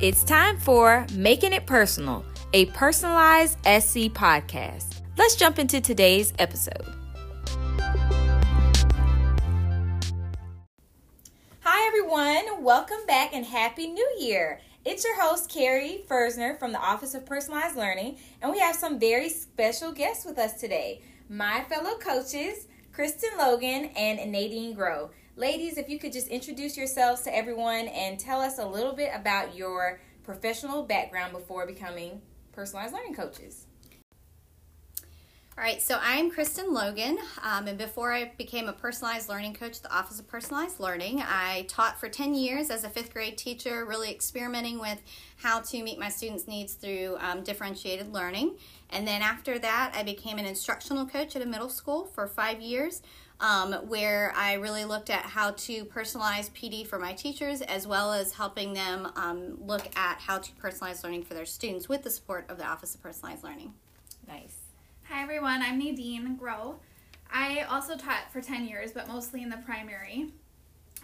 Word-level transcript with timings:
It's 0.00 0.22
time 0.22 0.58
for 0.58 1.04
Making 1.12 1.52
It 1.54 1.66
Personal, 1.66 2.24
a 2.52 2.66
PersonalizeSC 2.66 4.12
podcast. 4.12 5.02
Let's 5.16 5.34
jump 5.34 5.58
into 5.58 5.80
today's 5.80 6.32
episode. 6.38 6.86
Hi, 11.62 11.88
everyone. 11.88 12.62
Welcome 12.62 13.04
back 13.08 13.34
and 13.34 13.44
Happy 13.44 13.88
New 13.88 14.08
Year. 14.20 14.60
It's 14.84 15.02
your 15.02 15.20
host, 15.20 15.50
Carrie 15.50 16.04
Fersner 16.08 16.56
from 16.60 16.70
the 16.70 16.78
Office 16.78 17.14
of 17.14 17.26
Personalized 17.26 17.76
Learning, 17.76 18.18
and 18.40 18.52
we 18.52 18.60
have 18.60 18.76
some 18.76 19.00
very 19.00 19.28
special 19.28 19.90
guests 19.90 20.24
with 20.24 20.38
us 20.38 20.60
today. 20.60 21.02
My 21.28 21.64
fellow 21.68 21.98
coaches, 21.98 22.68
Kristen 22.92 23.30
Logan 23.36 23.86
and 23.96 24.30
Nadine 24.30 24.74
Grow. 24.74 25.10
Ladies, 25.38 25.78
if 25.78 25.88
you 25.88 26.00
could 26.00 26.12
just 26.12 26.26
introduce 26.26 26.76
yourselves 26.76 27.22
to 27.22 27.32
everyone 27.32 27.86
and 27.86 28.18
tell 28.18 28.40
us 28.40 28.58
a 28.58 28.66
little 28.66 28.92
bit 28.92 29.12
about 29.14 29.54
your 29.54 30.00
professional 30.24 30.82
background 30.82 31.32
before 31.32 31.64
becoming 31.64 32.20
personalized 32.50 32.92
learning 32.92 33.14
coaches. 33.14 33.66
All 35.56 35.62
right, 35.62 35.80
so 35.80 35.96
I'm 36.02 36.32
Kristen 36.32 36.72
Logan, 36.74 37.18
um, 37.42 37.68
and 37.68 37.78
before 37.78 38.12
I 38.12 38.32
became 38.36 38.68
a 38.68 38.72
personalized 38.72 39.28
learning 39.28 39.54
coach 39.54 39.76
at 39.76 39.82
the 39.84 39.92
Office 39.92 40.18
of 40.18 40.26
Personalized 40.26 40.80
Learning, 40.80 41.20
I 41.20 41.66
taught 41.68 42.00
for 42.00 42.08
10 42.08 42.34
years 42.34 42.68
as 42.70 42.82
a 42.82 42.88
fifth 42.88 43.12
grade 43.12 43.38
teacher, 43.38 43.84
really 43.84 44.10
experimenting 44.10 44.80
with 44.80 45.00
how 45.36 45.60
to 45.60 45.82
meet 45.84 46.00
my 46.00 46.08
students' 46.08 46.48
needs 46.48 46.74
through 46.74 47.16
um, 47.20 47.44
differentiated 47.44 48.12
learning. 48.12 48.56
And 48.90 49.06
then 49.06 49.22
after 49.22 49.58
that, 49.58 49.92
I 49.94 50.02
became 50.02 50.38
an 50.38 50.46
instructional 50.46 51.06
coach 51.06 51.36
at 51.36 51.42
a 51.42 51.46
middle 51.46 51.68
school 51.68 52.06
for 52.06 52.26
five 52.26 52.60
years, 52.60 53.02
um, 53.40 53.72
where 53.86 54.32
I 54.34 54.54
really 54.54 54.84
looked 54.84 55.10
at 55.10 55.22
how 55.22 55.52
to 55.52 55.84
personalize 55.84 56.50
PD 56.50 56.86
for 56.86 56.98
my 56.98 57.12
teachers 57.12 57.60
as 57.60 57.86
well 57.86 58.12
as 58.12 58.32
helping 58.32 58.72
them 58.72 59.12
um, 59.16 59.58
look 59.60 59.86
at 59.96 60.18
how 60.18 60.38
to 60.38 60.52
personalize 60.52 61.04
learning 61.04 61.24
for 61.24 61.34
their 61.34 61.44
students 61.44 61.88
with 61.88 62.02
the 62.02 62.10
support 62.10 62.46
of 62.48 62.58
the 62.58 62.66
Office 62.66 62.94
of 62.94 63.02
Personalized 63.02 63.44
Learning. 63.44 63.74
Nice. 64.26 64.56
Hi 65.04 65.22
everyone, 65.22 65.62
I'm 65.62 65.78
Nadine 65.78 66.36
Grow. 66.36 66.76
I 67.30 67.62
also 67.62 67.96
taught 67.96 68.32
for 68.32 68.40
10 68.40 68.66
years, 68.66 68.92
but 68.92 69.06
mostly 69.06 69.42
in 69.42 69.50
the 69.50 69.58
primary, 69.58 70.32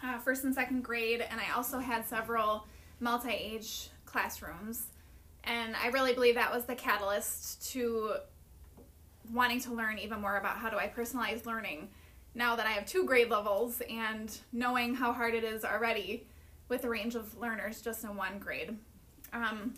uh, 0.03 0.19
first 0.19 0.45
and 0.45 0.55
second 0.55 0.83
grade, 0.83 1.25
and 1.31 1.41
I 1.41 1.55
also 1.55 1.79
had 1.79 2.07
several 2.07 2.67
multi 3.01 3.31
age 3.31 3.89
classrooms. 4.07 4.87
And 5.45 5.77
I 5.77 5.89
really 5.89 6.15
believe 6.15 6.35
that 6.37 6.53
was 6.53 6.65
the 6.65 6.75
catalyst 6.75 7.71
to 7.73 8.15
wanting 9.33 9.61
to 9.61 9.73
learn 9.73 9.99
even 9.99 10.21
more 10.21 10.37
about 10.37 10.57
how 10.57 10.71
do 10.71 10.77
I 10.77 10.89
personalize 10.89 11.47
learning 11.47 11.89
now 12.35 12.57
that 12.57 12.67
I 12.67 12.71
have 12.71 12.87
two 12.87 13.05
grade 13.05 13.31
levels 13.31 13.81
and 13.89 14.37
knowing 14.53 14.95
how 14.95 15.13
hard 15.13 15.35
it 15.35 15.45
is 15.45 15.65
already 15.65 16.27
with 16.69 16.85
a 16.85 16.89
range 16.89 17.15
of 17.15 17.37
learners 17.39 17.81
just 17.81 18.05
in 18.05 18.17
one 18.17 18.39
grade. 18.39 18.77
Um, 19.33 19.75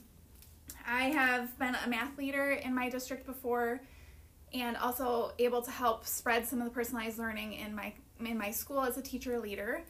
I 0.86 1.04
have 1.04 1.58
been 1.58 1.76
a 1.84 1.88
math 1.88 2.16
leader 2.16 2.52
in 2.52 2.74
my 2.74 2.88
district 2.88 3.26
before 3.26 3.80
and 4.54 4.76
also 4.76 5.32
able 5.38 5.62
to 5.62 5.70
help 5.70 6.06
spread 6.06 6.46
some 6.46 6.60
of 6.60 6.64
the 6.64 6.70
personalized 6.70 7.18
learning 7.18 7.54
in 7.54 7.74
my 7.74 7.92
in 8.24 8.38
my 8.38 8.50
school 8.50 8.80
as 8.80 8.96
a 8.96 9.02
teacher 9.02 9.38
leader. 9.38 9.82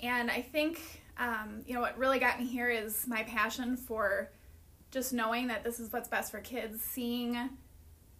And 0.00 0.30
I 0.30 0.42
think 0.42 1.02
um, 1.18 1.62
you 1.66 1.74
know 1.74 1.80
what 1.80 1.96
really 1.98 2.18
got 2.18 2.38
me 2.38 2.46
here 2.46 2.68
is 2.68 3.06
my 3.06 3.22
passion 3.22 3.76
for 3.76 4.30
just 4.94 5.12
knowing 5.12 5.48
that 5.48 5.64
this 5.64 5.80
is 5.80 5.92
what's 5.92 6.08
best 6.08 6.30
for 6.30 6.38
kids, 6.38 6.80
seeing 6.80 7.50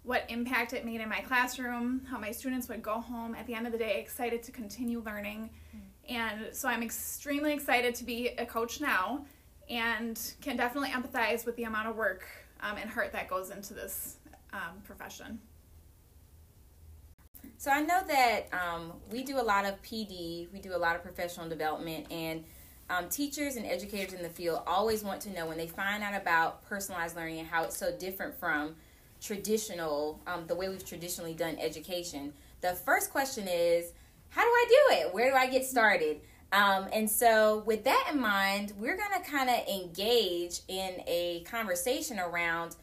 what 0.03 0.25
impact 0.29 0.73
it 0.73 0.85
made 0.85 1.01
in 1.01 1.09
my 1.09 1.21
classroom, 1.21 2.03
how 2.11 2.19
my 2.19 2.33
students 2.33 2.69
would 2.69 2.83
go 2.83 3.01
home 3.01 3.35
at 3.37 3.47
the 3.47 3.55
end 3.55 3.65
of 3.65 3.73
the 3.73 3.79
day 3.79 4.01
excited 4.01 4.43
to 4.43 4.51
continue 4.51 5.01
learning. 5.07 5.49
Mm. 5.75 5.81
And 6.15 6.55
so 6.55 6.69
I'm 6.69 6.83
extremely 6.83 7.55
excited 7.55 7.95
to 7.95 8.05
be 8.05 8.29
a 8.37 8.45
coach 8.45 8.81
now 8.81 9.25
and 9.71 10.21
can 10.43 10.57
definitely 10.57 10.91
empathize 10.91 11.47
with 11.47 11.57
the 11.57 11.65
amount 11.65 11.89
of 11.89 11.97
work 11.97 12.27
um, 12.61 12.77
and 12.77 12.91
heart 12.91 13.13
that 13.13 13.31
goes 13.31 13.51
into 13.51 13.73
this 13.73 14.17
um, 14.53 14.81
profession. 14.85 15.39
So 17.57 17.71
I 17.71 17.81
know 17.81 18.03
that 18.07 18.49
um, 18.53 18.93
we 19.11 19.23
do 19.23 19.39
a 19.39 19.43
lot 19.43 19.65
of 19.65 19.81
PD, 19.81 20.53
we 20.53 20.59
do 20.59 20.75
a 20.75 20.77
lot 20.77 20.97
of 20.97 21.03
professional 21.03 21.49
development, 21.49 22.11
and 22.11 22.45
um, 22.91 23.09
teachers 23.09 23.57
and 23.57 23.67
educators 23.67 24.13
in 24.13 24.23
the 24.23 24.29
field 24.29 24.63
always 24.67 25.03
want 25.03 25.21
to 25.23 25.31
know 25.31 25.47
when 25.47 25.57
they 25.57 25.67
find 25.67 26.03
out 26.03 26.21
about 26.21 26.65
personalized 26.69 27.17
learning 27.17 27.39
and 27.39 27.49
how 27.49 27.65
it's 27.65 27.77
so 27.77 27.97
different 27.97 28.39
from 28.39 28.75
traditional, 29.21 30.21
um, 30.27 30.47
the 30.47 30.55
way 30.55 30.69
we've 30.69 30.85
traditionally 30.85 31.35
done 31.35 31.57
education. 31.59 32.33
The 32.61 32.73
first 32.73 33.11
question 33.11 33.49
is, 33.49 33.93
how 34.29 34.43
do 34.43 34.49
I 34.49 34.67
do 34.69 34.97
it? 34.97 35.15
Where 35.15 35.31
do 35.31 35.37
I 35.37 35.49
get 35.49 35.65
started? 35.65 36.21
Um, 36.53 36.89
and 36.93 37.11
so, 37.11 37.63
with 37.67 37.85
that 37.85 38.11
in 38.13 38.21
mind, 38.21 38.75
we're 38.79 38.97
going 38.97 39.23
to 39.23 39.29
kind 39.29 39.51
of 39.51 39.57
engage 39.67 40.61
in 40.69 41.03
a 41.07 41.43
conversation 41.49 42.19
around 42.21 42.77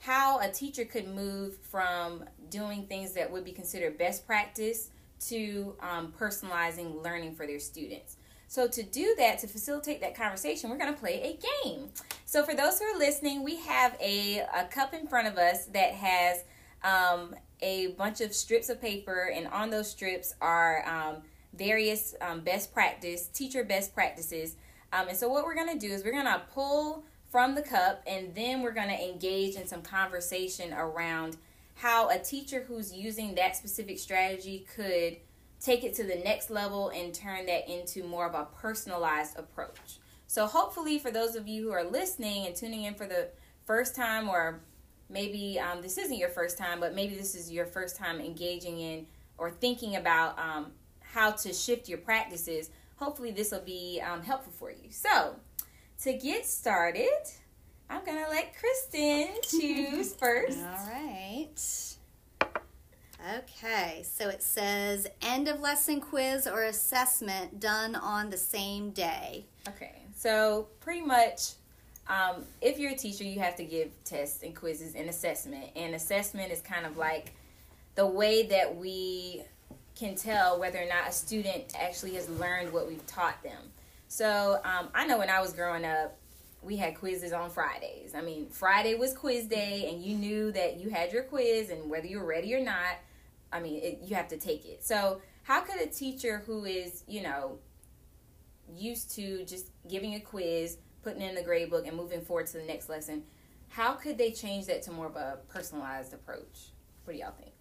how 0.00 0.38
a 0.40 0.48
teacher 0.48 0.84
could 0.84 1.08
move 1.08 1.56
from 1.58 2.24
doing 2.50 2.86
things 2.86 3.12
that 3.12 3.30
would 3.30 3.44
be 3.44 3.52
considered 3.52 3.98
best 3.98 4.26
practice 4.26 4.90
to 5.26 5.74
um, 5.80 6.12
personalizing 6.18 7.02
learning 7.02 7.34
for 7.34 7.46
their 7.46 7.58
students. 7.58 8.16
So, 8.50 8.66
to 8.66 8.82
do 8.82 9.14
that, 9.18 9.38
to 9.40 9.46
facilitate 9.46 10.00
that 10.00 10.14
conversation, 10.14 10.70
we're 10.70 10.78
going 10.78 10.92
to 10.92 10.98
play 10.98 11.20
a 11.22 11.68
game. 11.68 11.90
So, 12.24 12.42
for 12.42 12.54
those 12.54 12.78
who 12.78 12.86
are 12.86 12.98
listening, 12.98 13.44
we 13.44 13.56
have 13.56 13.94
a, 14.00 14.38
a 14.56 14.64
cup 14.64 14.94
in 14.94 15.06
front 15.06 15.28
of 15.28 15.36
us 15.36 15.66
that 15.66 15.92
has 15.92 16.44
um, 16.82 17.34
a 17.60 17.88
bunch 17.88 18.22
of 18.22 18.32
strips 18.32 18.70
of 18.70 18.80
paper, 18.80 19.30
and 19.34 19.48
on 19.48 19.68
those 19.68 19.90
strips 19.90 20.34
are 20.40 20.82
um, 20.88 21.16
various 21.52 22.14
um, 22.22 22.40
best 22.40 22.72
practice, 22.72 23.26
teacher 23.26 23.64
best 23.64 23.94
practices. 23.94 24.56
Um, 24.94 25.08
and 25.08 25.16
so, 25.16 25.28
what 25.28 25.44
we're 25.44 25.54
going 25.54 25.78
to 25.78 25.86
do 25.86 25.92
is 25.92 26.02
we're 26.02 26.12
going 26.12 26.24
to 26.24 26.42
pull 26.54 27.04
from 27.30 27.54
the 27.54 27.62
cup, 27.62 28.02
and 28.06 28.34
then 28.34 28.62
we're 28.62 28.72
going 28.72 28.88
to 28.88 28.98
engage 28.98 29.56
in 29.56 29.66
some 29.66 29.82
conversation 29.82 30.72
around 30.72 31.36
how 31.74 32.08
a 32.08 32.18
teacher 32.18 32.64
who's 32.66 32.94
using 32.94 33.34
that 33.34 33.56
specific 33.56 33.98
strategy 33.98 34.66
could 34.74 35.18
take 35.60 35.84
it 35.84 35.94
to 35.94 36.04
the 36.04 36.16
next 36.16 36.50
level 36.50 36.90
and 36.90 37.12
turn 37.12 37.46
that 37.46 37.68
into 37.68 38.04
more 38.04 38.26
of 38.26 38.34
a 38.34 38.46
personalized 38.60 39.38
approach. 39.38 39.98
So, 40.26 40.46
hopefully, 40.46 40.98
for 40.98 41.10
those 41.10 41.36
of 41.36 41.48
you 41.48 41.62
who 41.64 41.72
are 41.72 41.84
listening 41.84 42.46
and 42.46 42.54
tuning 42.54 42.84
in 42.84 42.94
for 42.94 43.06
the 43.06 43.28
first 43.64 43.96
time, 43.96 44.28
or 44.28 44.60
maybe 45.08 45.58
um, 45.58 45.80
this 45.80 45.96
isn't 45.96 46.16
your 46.16 46.28
first 46.28 46.58
time, 46.58 46.80
but 46.80 46.94
maybe 46.94 47.16
this 47.16 47.34
is 47.34 47.50
your 47.50 47.64
first 47.66 47.96
time 47.96 48.20
engaging 48.20 48.78
in 48.78 49.06
or 49.38 49.50
thinking 49.50 49.96
about 49.96 50.38
um, 50.38 50.72
how 51.00 51.30
to 51.30 51.52
shift 51.52 51.88
your 51.88 51.98
practices, 51.98 52.70
hopefully, 52.96 53.30
this 53.30 53.52
will 53.52 53.60
be 53.60 54.02
um, 54.06 54.22
helpful 54.22 54.52
for 54.52 54.70
you. 54.70 54.90
So, 54.90 55.36
to 56.02 56.12
get 56.12 56.44
started, 56.44 57.08
I'm 57.88 58.04
going 58.04 58.22
to 58.22 58.30
let 58.30 58.54
Kristen 58.58 59.28
choose 59.42 60.14
first. 60.14 60.58
All 60.58 60.88
right. 60.88 61.27
Okay, 63.58 64.04
so 64.04 64.28
it 64.28 64.42
says 64.42 65.08
end 65.20 65.48
of 65.48 65.60
lesson 65.60 66.00
quiz 66.00 66.46
or 66.46 66.64
assessment 66.64 67.58
done 67.58 67.96
on 67.96 68.30
the 68.30 68.36
same 68.36 68.90
day. 68.90 69.46
Okay, 69.66 69.96
so 70.16 70.68
pretty 70.80 71.00
much 71.00 71.54
um, 72.08 72.44
if 72.60 72.78
you're 72.78 72.92
a 72.92 72.96
teacher, 72.96 73.24
you 73.24 73.40
have 73.40 73.56
to 73.56 73.64
give 73.64 73.90
tests 74.04 74.42
and 74.42 74.54
quizzes 74.54 74.94
and 74.94 75.08
assessment. 75.08 75.70
And 75.76 75.94
assessment 75.94 76.52
is 76.52 76.60
kind 76.60 76.86
of 76.86 76.96
like 76.96 77.32
the 77.96 78.06
way 78.06 78.46
that 78.46 78.76
we 78.76 79.42
can 79.96 80.14
tell 80.14 80.58
whether 80.60 80.78
or 80.78 80.86
not 80.86 81.08
a 81.08 81.12
student 81.12 81.74
actually 81.78 82.14
has 82.14 82.28
learned 82.30 82.72
what 82.72 82.86
we've 82.86 83.06
taught 83.06 83.42
them. 83.42 83.58
So 84.06 84.60
um, 84.64 84.88
I 84.94 85.06
know 85.06 85.18
when 85.18 85.30
I 85.30 85.40
was 85.40 85.52
growing 85.52 85.84
up, 85.84 86.16
we 86.62 86.76
had 86.76 86.94
quizzes 86.96 87.32
on 87.32 87.50
Fridays. 87.50 88.14
I 88.14 88.20
mean, 88.20 88.46
Friday 88.50 88.94
was 88.94 89.12
quiz 89.14 89.46
day, 89.46 89.90
and 89.92 90.02
you 90.02 90.14
knew 90.14 90.52
that 90.52 90.78
you 90.80 90.90
had 90.90 91.12
your 91.12 91.24
quiz, 91.24 91.70
and 91.70 91.90
whether 91.90 92.06
you 92.06 92.18
were 92.18 92.26
ready 92.26 92.54
or 92.54 92.60
not, 92.60 92.96
I 93.52 93.60
mean, 93.60 93.82
it, 93.82 94.00
you 94.02 94.14
have 94.16 94.28
to 94.28 94.36
take 94.36 94.66
it. 94.66 94.84
So, 94.84 95.20
how 95.42 95.62
could 95.62 95.80
a 95.80 95.86
teacher 95.86 96.42
who 96.44 96.64
is, 96.64 97.04
you 97.06 97.22
know, 97.22 97.58
used 98.74 99.14
to 99.16 99.44
just 99.44 99.70
giving 99.88 100.14
a 100.14 100.20
quiz, 100.20 100.78
putting 101.02 101.22
in 101.22 101.34
the 101.34 101.42
grade 101.42 101.70
book, 101.70 101.86
and 101.86 101.96
moving 101.96 102.20
forward 102.20 102.46
to 102.48 102.58
the 102.58 102.64
next 102.64 102.88
lesson, 102.88 103.22
how 103.68 103.94
could 103.94 104.18
they 104.18 104.30
change 104.30 104.66
that 104.66 104.82
to 104.82 104.92
more 104.92 105.06
of 105.06 105.16
a 105.16 105.38
personalized 105.48 106.12
approach? 106.12 106.72
What 107.04 107.14
do 107.14 107.18
y'all 107.18 107.32
think? 107.32 107.52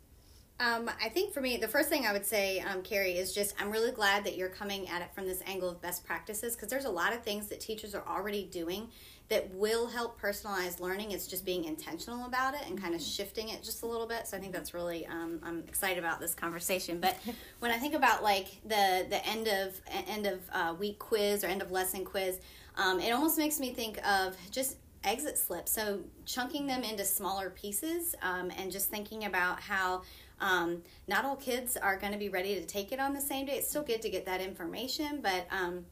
Um, 0.59 0.89
I 1.03 1.09
think 1.09 1.33
for 1.33 1.41
me, 1.41 1.57
the 1.57 1.67
first 1.67 1.87
thing 1.87 2.07
I 2.07 2.13
would 2.13 2.25
say, 2.25 2.59
um, 2.61 2.81
Carrie, 2.81 3.17
is 3.17 3.33
just 3.33 3.53
I'm 3.61 3.69
really 3.69 3.91
glad 3.91 4.23
that 4.23 4.35
you're 4.35 4.49
coming 4.49 4.89
at 4.89 5.03
it 5.03 5.13
from 5.13 5.27
this 5.27 5.41
angle 5.45 5.69
of 5.69 5.81
best 5.81 6.03
practices 6.03 6.55
because 6.55 6.69
there's 6.69 6.85
a 6.85 6.89
lot 6.89 7.13
of 7.13 7.21
things 7.21 7.47
that 7.49 7.59
teachers 7.59 7.93
are 7.93 8.03
already 8.07 8.45
doing 8.45 8.89
that 9.29 9.53
will 9.53 9.87
help 9.87 10.19
personalize 10.19 10.79
learning. 10.79 11.11
It's 11.11 11.27
just 11.27 11.45
being 11.45 11.65
intentional 11.65 12.25
about 12.25 12.55
it 12.55 12.61
and 12.65 12.81
kind 12.81 12.95
of 12.95 13.01
mm-hmm. 13.01 13.09
shifting 13.09 13.49
it 13.49 13.61
just 13.61 13.83
a 13.83 13.85
little 13.85 14.07
bit. 14.07 14.25
So 14.27 14.37
I 14.37 14.39
think 14.39 14.51
that's 14.51 14.73
really 14.73 15.05
um, 15.05 15.39
I'm 15.43 15.59
excited 15.67 15.99
about 15.99 16.19
this 16.19 16.33
conversation. 16.33 16.99
But 16.99 17.17
when 17.59 17.69
I 17.69 17.77
think 17.77 17.93
about 17.93 18.23
like 18.23 18.47
the 18.63 19.05
the 19.09 19.23
end 19.27 19.47
of 19.47 19.79
end 20.07 20.25
of 20.25 20.39
uh, 20.51 20.73
week 20.79 20.97
quiz 20.97 21.43
or 21.43 21.47
end 21.47 21.61
of 21.61 21.69
lesson 21.69 22.03
quiz, 22.03 22.39
um, 22.77 22.99
it 22.99 23.11
almost 23.11 23.37
makes 23.37 23.59
me 23.59 23.73
think 23.73 23.99
of 24.07 24.35
just 24.49 24.77
exit 25.03 25.37
slips. 25.37 25.71
So 25.71 26.01
chunking 26.25 26.67
them 26.67 26.83
into 26.83 27.05
smaller 27.05 27.49
pieces 27.49 28.15
um, 28.21 28.51
and 28.57 28.71
just 28.71 28.89
thinking 28.89 29.25
about 29.25 29.59
how 29.59 30.01
um, 30.39 30.83
not 31.07 31.25
all 31.25 31.35
kids 31.35 31.77
are 31.77 31.97
going 31.97 32.13
to 32.13 32.19
be 32.19 32.29
ready 32.29 32.55
to 32.55 32.65
take 32.65 32.91
it 32.91 32.99
on 32.99 33.13
the 33.13 33.21
same 33.21 33.45
day. 33.45 33.53
It's 33.53 33.69
still 33.69 33.83
good 33.83 34.01
to 34.01 34.09
get 34.09 34.25
that 34.25 34.41
information, 34.41 35.19
but 35.21 35.47
um, 35.51 35.85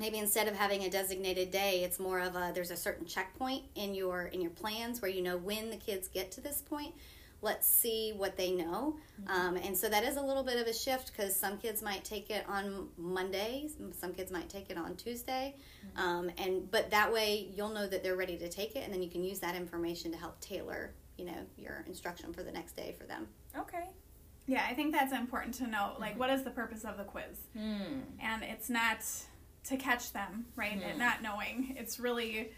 maybe 0.00 0.18
instead 0.18 0.48
of 0.48 0.56
having 0.56 0.82
a 0.84 0.90
designated 0.90 1.50
day 1.50 1.84
it's 1.84 2.00
more 2.00 2.20
of 2.20 2.34
a 2.34 2.50
there's 2.54 2.70
a 2.70 2.76
certain 2.76 3.06
checkpoint 3.06 3.62
in 3.74 3.94
your 3.94 4.26
in 4.26 4.40
your 4.40 4.50
plans 4.50 5.00
where 5.02 5.10
you 5.10 5.22
know 5.22 5.36
when 5.36 5.70
the 5.70 5.76
kids 5.76 6.08
get 6.08 6.32
to 6.32 6.40
this 6.40 6.62
point 6.62 6.94
let's 7.42 7.66
see 7.66 8.12
what 8.16 8.36
they 8.36 8.50
know 8.50 8.96
mm-hmm. 9.22 9.30
um, 9.30 9.56
and 9.56 9.76
so 9.76 9.88
that 9.88 10.02
is 10.02 10.16
a 10.16 10.22
little 10.22 10.42
bit 10.42 10.58
of 10.58 10.66
a 10.66 10.74
shift 10.74 11.12
because 11.12 11.36
some 11.36 11.58
kids 11.58 11.82
might 11.82 12.02
take 12.04 12.30
it 12.30 12.44
on 12.48 12.88
monday 12.96 13.68
some 13.92 14.12
kids 14.12 14.32
might 14.32 14.48
take 14.48 14.70
it 14.70 14.78
on 14.78 14.96
tuesday 14.96 15.54
mm-hmm. 15.86 16.08
um, 16.08 16.30
and 16.38 16.70
but 16.70 16.90
that 16.90 17.12
way 17.12 17.48
you'll 17.54 17.68
know 17.68 17.86
that 17.86 18.02
they're 18.02 18.16
ready 18.16 18.36
to 18.36 18.48
take 18.48 18.76
it 18.76 18.84
and 18.84 18.92
then 18.92 19.02
you 19.02 19.10
can 19.10 19.22
use 19.22 19.38
that 19.38 19.54
information 19.54 20.10
to 20.10 20.16
help 20.16 20.40
tailor 20.40 20.92
you 21.20 21.26
know 21.26 21.46
your 21.58 21.84
instruction 21.86 22.32
for 22.32 22.42
the 22.42 22.52
next 22.52 22.72
day 22.76 22.94
for 22.98 23.04
them 23.04 23.28
okay 23.58 23.84
yeah 24.46 24.66
i 24.68 24.74
think 24.74 24.92
that's 24.92 25.12
important 25.12 25.54
to 25.54 25.66
know 25.66 25.92
like 25.98 26.12
mm-hmm. 26.12 26.20
what 26.20 26.30
is 26.30 26.42
the 26.42 26.50
purpose 26.50 26.84
of 26.84 26.96
the 26.96 27.04
quiz 27.04 27.38
mm. 27.56 28.00
and 28.20 28.42
it's 28.42 28.70
not 28.70 29.04
to 29.62 29.76
catch 29.76 30.12
them 30.12 30.46
right 30.56 30.80
mm. 30.80 30.90
and 30.90 30.98
not 30.98 31.22
knowing 31.22 31.74
it's 31.78 32.00
really 32.00 32.50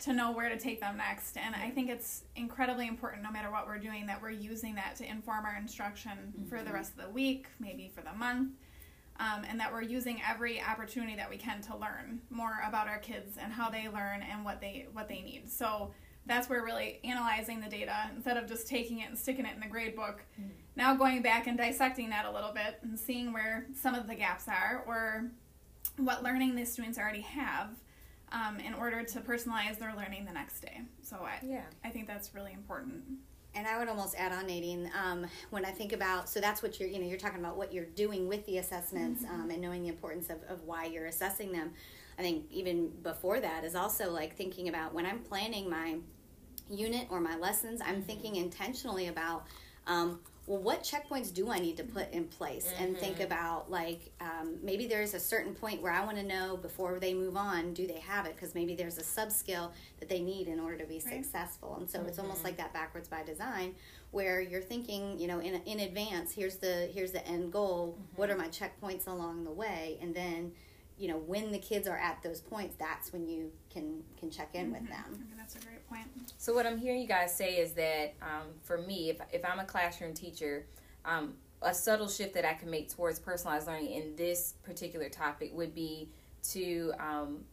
to 0.00 0.12
know 0.12 0.30
where 0.30 0.48
to 0.48 0.56
take 0.56 0.80
them 0.80 0.96
next. 0.96 1.36
And 1.36 1.54
I 1.54 1.70
think 1.70 1.90
it's 1.90 2.22
incredibly 2.36 2.86
important, 2.86 3.22
no 3.22 3.32
matter 3.32 3.50
what 3.50 3.66
we're 3.66 3.78
doing, 3.78 4.06
that 4.06 4.22
we're 4.22 4.30
using 4.30 4.74
that 4.76 4.96
to 4.96 5.08
inform 5.08 5.44
our 5.44 5.56
instruction 5.56 6.12
mm-hmm. 6.12 6.48
for 6.48 6.58
the 6.58 6.66
mm-hmm. 6.66 6.74
rest 6.74 6.92
of 6.96 7.04
the 7.04 7.10
week, 7.10 7.46
maybe 7.58 7.90
for 7.92 8.02
the 8.02 8.12
month, 8.12 8.52
um, 9.18 9.44
and 9.48 9.58
that 9.58 9.72
we're 9.72 9.82
using 9.82 10.20
every 10.28 10.62
opportunity 10.62 11.16
that 11.16 11.28
we 11.28 11.36
can 11.36 11.60
to 11.62 11.76
learn 11.76 12.20
more 12.30 12.60
about 12.66 12.86
our 12.86 12.98
kids 12.98 13.36
and 13.40 13.52
how 13.52 13.68
they 13.68 13.88
learn 13.88 14.22
and 14.22 14.44
what 14.44 14.60
they 14.60 14.86
what 14.92 15.08
they 15.08 15.20
need. 15.20 15.50
So 15.50 15.92
that's 16.28 16.48
where 16.48 16.62
really 16.62 17.00
analyzing 17.02 17.60
the 17.60 17.68
data 17.68 18.10
instead 18.14 18.36
of 18.36 18.46
just 18.46 18.68
taking 18.68 19.00
it 19.00 19.08
and 19.08 19.18
sticking 19.18 19.46
it 19.46 19.54
in 19.54 19.60
the 19.60 19.66
grade 19.66 19.96
book. 19.96 20.22
Mm-hmm. 20.40 20.50
Now 20.76 20.94
going 20.94 21.22
back 21.22 21.46
and 21.48 21.58
dissecting 21.58 22.10
that 22.10 22.24
a 22.24 22.30
little 22.30 22.52
bit 22.52 22.78
and 22.82 22.98
seeing 22.98 23.32
where 23.32 23.66
some 23.74 23.94
of 23.94 24.06
the 24.06 24.14
gaps 24.14 24.46
are 24.46 24.84
or 24.86 25.30
what 25.96 26.22
learning 26.22 26.54
the 26.54 26.64
students 26.64 26.98
already 26.98 27.22
have 27.22 27.70
um, 28.30 28.60
in 28.60 28.74
order 28.74 29.02
to 29.02 29.20
personalize 29.20 29.78
their 29.78 29.94
learning 29.96 30.26
the 30.26 30.32
next 30.32 30.60
day. 30.60 30.82
So 31.02 31.16
I, 31.16 31.38
yeah. 31.44 31.64
I 31.82 31.88
think 31.88 32.06
that's 32.06 32.34
really 32.34 32.52
important. 32.52 33.02
And 33.54 33.66
I 33.66 33.78
would 33.78 33.88
almost 33.88 34.14
add 34.16 34.30
on, 34.30 34.46
Nadine, 34.46 34.90
um, 35.02 35.26
when 35.50 35.64
I 35.64 35.70
think 35.70 35.92
about, 35.92 36.28
so 36.28 36.38
that's 36.38 36.62
what 36.62 36.78
you're, 36.78 36.88
you 36.88 37.00
know, 37.00 37.06
you're 37.06 37.18
talking 37.18 37.40
about 37.40 37.56
what 37.56 37.72
you're 37.72 37.86
doing 37.86 38.28
with 38.28 38.44
the 38.46 38.58
assessments 38.58 39.24
mm-hmm. 39.24 39.34
um, 39.34 39.50
and 39.50 39.60
knowing 39.60 39.82
the 39.82 39.88
importance 39.88 40.28
of, 40.30 40.38
of 40.48 40.62
why 40.64 40.84
you're 40.84 41.06
assessing 41.06 41.50
them. 41.50 41.72
I 42.18 42.22
think 42.22 42.44
even 42.50 42.90
before 43.02 43.40
that 43.40 43.64
is 43.64 43.74
also 43.74 44.12
like 44.12 44.36
thinking 44.36 44.68
about 44.68 44.92
when 44.92 45.06
I'm 45.06 45.20
planning 45.20 45.70
my 45.70 45.96
unit 46.70 47.06
or 47.10 47.20
my 47.20 47.36
lessons, 47.36 47.80
I'm 47.84 48.02
thinking 48.02 48.36
intentionally 48.36 49.08
about 49.08 49.46
um, 49.86 50.20
well, 50.48 50.60
what 50.60 50.82
checkpoints 50.82 51.32
do 51.32 51.50
I 51.50 51.58
need 51.58 51.76
to 51.76 51.84
put 51.84 52.10
in 52.10 52.24
place 52.24 52.66
mm-hmm. 52.66 52.82
and 52.82 52.96
think 52.96 53.16
mm-hmm. 53.16 53.24
about 53.24 53.70
like 53.70 54.10
um, 54.20 54.56
maybe 54.62 54.86
there's 54.86 55.12
a 55.12 55.20
certain 55.20 55.54
point 55.54 55.82
where 55.82 55.92
I 55.92 56.02
want 56.04 56.16
to 56.16 56.22
know 56.22 56.56
before 56.56 56.98
they 56.98 57.12
move 57.12 57.36
on, 57.36 57.74
do 57.74 57.86
they 57.86 58.00
have 58.00 58.24
it? 58.24 58.34
Because 58.34 58.54
maybe 58.54 58.74
there's 58.74 58.96
a 58.96 59.04
sub 59.04 59.30
skill 59.30 59.72
that 60.00 60.08
they 60.08 60.20
need 60.20 60.48
in 60.48 60.58
order 60.58 60.78
to 60.78 60.86
be 60.86 61.02
right. 61.04 61.22
successful. 61.22 61.76
And 61.78 61.88
so 61.88 61.98
mm-hmm. 61.98 62.08
it's 62.08 62.18
almost 62.18 62.38
mm-hmm. 62.38 62.46
like 62.46 62.56
that 62.56 62.72
backwards 62.72 63.08
by 63.08 63.22
design 63.24 63.74
where 64.10 64.40
you're 64.40 64.62
thinking, 64.62 65.18
you 65.18 65.28
know, 65.28 65.38
in, 65.38 65.60
in 65.66 65.80
advance, 65.80 66.32
here's 66.32 66.56
the, 66.56 66.88
here's 66.94 67.12
the 67.12 67.26
end 67.28 67.52
goal. 67.52 67.98
Mm-hmm. 67.98 68.16
What 68.16 68.30
are 68.30 68.36
my 68.36 68.48
checkpoints 68.48 69.06
along 69.06 69.44
the 69.44 69.52
way? 69.52 69.98
And 70.00 70.14
then, 70.14 70.52
you 70.98 71.08
know, 71.08 71.18
when 71.18 71.52
the 71.52 71.58
kids 71.58 71.86
are 71.86 71.96
at 71.96 72.22
those 72.22 72.40
points, 72.40 72.76
that's 72.76 73.12
when 73.12 73.28
you 73.28 73.52
can, 73.70 74.02
can 74.18 74.30
check 74.30 74.50
in 74.54 74.72
with 74.72 74.82
mm-hmm. 74.82 74.92
them. 74.92 75.28
That's 75.36 75.54
a 75.56 75.60
great 75.60 75.88
point. 75.88 76.06
So 76.36 76.52
what 76.52 76.66
I'm 76.66 76.78
hearing 76.78 77.00
you 77.00 77.06
guys 77.06 77.34
say 77.34 77.54
is 77.56 77.72
that 77.72 78.14
um, 78.20 78.48
for 78.62 78.78
me, 78.78 79.10
if 79.10 79.20
if 79.32 79.44
I'm 79.44 79.60
a 79.60 79.64
classroom 79.64 80.12
teacher, 80.12 80.66
um, 81.04 81.34
a 81.62 81.72
subtle 81.72 82.08
shift 82.08 82.34
that 82.34 82.44
I 82.44 82.54
can 82.54 82.70
make 82.70 82.94
towards 82.94 83.18
personalized 83.18 83.66
learning 83.66 83.90
in 83.90 84.16
this 84.16 84.54
particular 84.62 85.08
topic 85.08 85.52
would 85.54 85.74
be 85.74 86.10
to 86.50 86.92
um, 87.00 87.44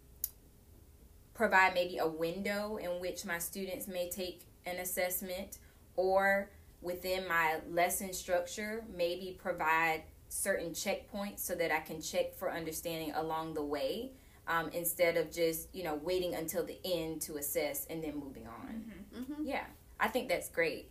provide 1.34 1.74
maybe 1.74 1.98
a 1.98 2.08
window 2.08 2.78
in 2.78 3.00
which 3.00 3.26
my 3.26 3.38
students 3.38 3.88
may 3.88 4.10
take 4.10 4.42
an 4.66 4.78
assessment 4.78 5.60
or 5.96 6.50
within 6.82 7.28
my 7.28 7.58
lesson 7.72 8.14
structure 8.14 8.84
maybe 8.96 9.38
provide 9.42 10.04
certain 10.30 10.72
checkpoints 10.72 11.40
so 11.40 11.56
that 11.56 11.72
I 11.72 11.80
can 11.80 12.02
check 12.02 12.36
for 12.36 12.52
understanding 12.52 13.14
along 13.14 13.54
the 13.54 13.64
way 13.64 14.12
um, 14.48 14.70
instead 14.70 15.18
of 15.18 15.32
just 15.32 15.74
you 15.74 15.84
know 15.84 15.96
waiting 15.96 16.36
until 16.36 16.64
the 16.66 16.78
end 16.86 17.22
to 17.24 17.38
assess 17.38 17.86
and 17.90 18.04
then 18.04 18.16
moving 18.16 18.48
on. 18.48 18.68
Mm-hmm. 18.68 19.22
Mm-hmm. 19.34 19.46
Yeah, 19.46 19.66
I 20.00 20.08
think 20.08 20.30
that's 20.30 20.50
great. 20.50 20.90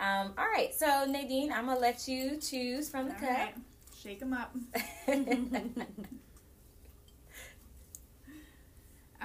Um, 0.00 0.32
all 0.38 0.46
right, 0.46 0.74
so 0.74 1.04
Nadine, 1.06 1.52
I'm 1.52 1.66
gonna 1.66 1.78
let 1.80 2.08
you 2.08 2.38
choose 2.38 2.88
from 2.88 3.08
the 3.08 3.14
all 3.14 3.20
cup. 3.20 3.28
Right. 3.28 3.54
Shake 4.02 4.20
them 4.20 4.32
up. 4.32 4.56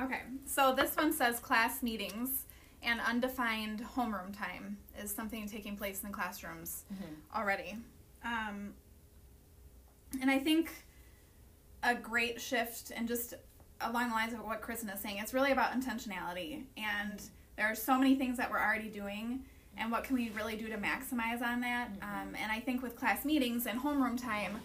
okay, 0.04 0.22
so 0.46 0.74
this 0.76 0.96
one 0.96 1.14
says 1.14 1.40
class 1.40 1.82
meetings 1.82 2.44
and 2.84 3.00
undefined 3.02 3.84
homeroom 3.96 4.38
time 4.38 4.78
is 5.02 5.12
something 5.12 5.48
taking 5.48 5.78
place 5.78 6.04
in 6.04 6.12
classrooms 6.12 6.84
mm-hmm. 6.94 7.14
already. 7.34 7.78
Um, 8.24 8.74
and 10.22 10.30
I 10.32 10.40
think 10.40 10.72
a 11.84 11.96
great 11.96 12.42
shift 12.42 12.92
and 12.96 13.08
just 13.08 13.36
along 13.82 14.10
the 14.10 14.16
lines 14.16 14.34
of 14.34 14.44
what 14.44 14.62
Kristen 14.62 14.90
is 14.90 15.00
saying, 15.00 15.18
it's 15.20 15.34
really 15.34 15.52
about 15.52 15.72
intentionality. 15.72 16.64
And 16.78 17.22
there 17.58 17.68
are 17.68 17.76
so 17.76 17.98
many 17.98 18.16
things 18.16 18.38
that 18.38 18.50
we're 18.50 18.60
already 18.60 18.90
doing, 18.90 19.44
and 19.78 19.92
what 19.92 20.04
can 20.04 20.16
we 20.16 20.30
really 20.30 20.56
do 20.56 20.68
to 20.68 20.78
maximize 20.78 21.42
on 21.42 21.62
that? 21.62 21.90
Mm-hmm. 21.92 22.04
Um, 22.04 22.36
and 22.42 22.52
I 22.52 22.60
think 22.60 22.82
with 22.82 22.96
class 22.96 23.26
meetings 23.26 23.66
and 23.66 23.80
homeroom 23.80 24.22
time, 24.22 24.60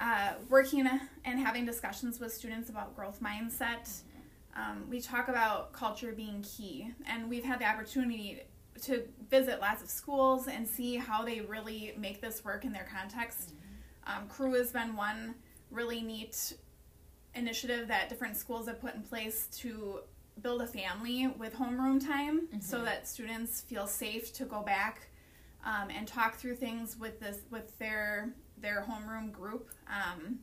uh, 0.00 0.34
working 0.48 0.88
and 1.24 1.40
having 1.40 1.66
discussions 1.66 2.20
with 2.20 2.32
students 2.32 2.70
about 2.70 2.94
growth 2.94 3.20
mindset, 3.20 4.02
um, 4.56 4.84
we 4.88 5.00
talk 5.00 5.28
about 5.28 5.72
culture 5.72 6.12
being 6.12 6.42
key. 6.42 6.92
And 7.06 7.28
we've 7.28 7.44
had 7.44 7.60
the 7.60 7.66
opportunity 7.66 8.42
to 8.82 9.02
visit 9.28 9.60
lots 9.60 9.82
of 9.82 9.88
schools 9.88 10.46
and 10.46 10.66
see 10.66 10.96
how 10.96 11.24
they 11.24 11.40
really 11.40 11.94
make 11.96 12.20
this 12.20 12.44
work 12.44 12.64
in 12.64 12.72
their 12.72 12.88
context. 12.92 13.48
Mm-hmm. 13.48 13.54
Um, 14.08 14.26
Crew 14.28 14.54
has 14.54 14.72
been 14.72 14.96
one 14.96 15.34
really 15.70 16.00
neat 16.00 16.54
initiative 17.34 17.88
that 17.88 18.08
different 18.08 18.36
schools 18.36 18.66
have 18.66 18.80
put 18.80 18.94
in 18.94 19.02
place 19.02 19.48
to 19.58 20.00
build 20.42 20.62
a 20.62 20.66
family 20.66 21.28
with 21.38 21.54
homeroom 21.54 22.04
time 22.04 22.42
mm-hmm. 22.46 22.60
so 22.60 22.82
that 22.82 23.06
students 23.08 23.60
feel 23.60 23.86
safe 23.86 24.32
to 24.32 24.44
go 24.44 24.62
back 24.62 25.08
um, 25.64 25.88
and 25.90 26.06
talk 26.06 26.36
through 26.36 26.54
things 26.54 26.96
with 26.98 27.18
this 27.20 27.38
with 27.50 27.76
their 27.78 28.30
their 28.60 28.84
homeroom 28.88 29.32
group 29.32 29.70
um, 29.88 30.38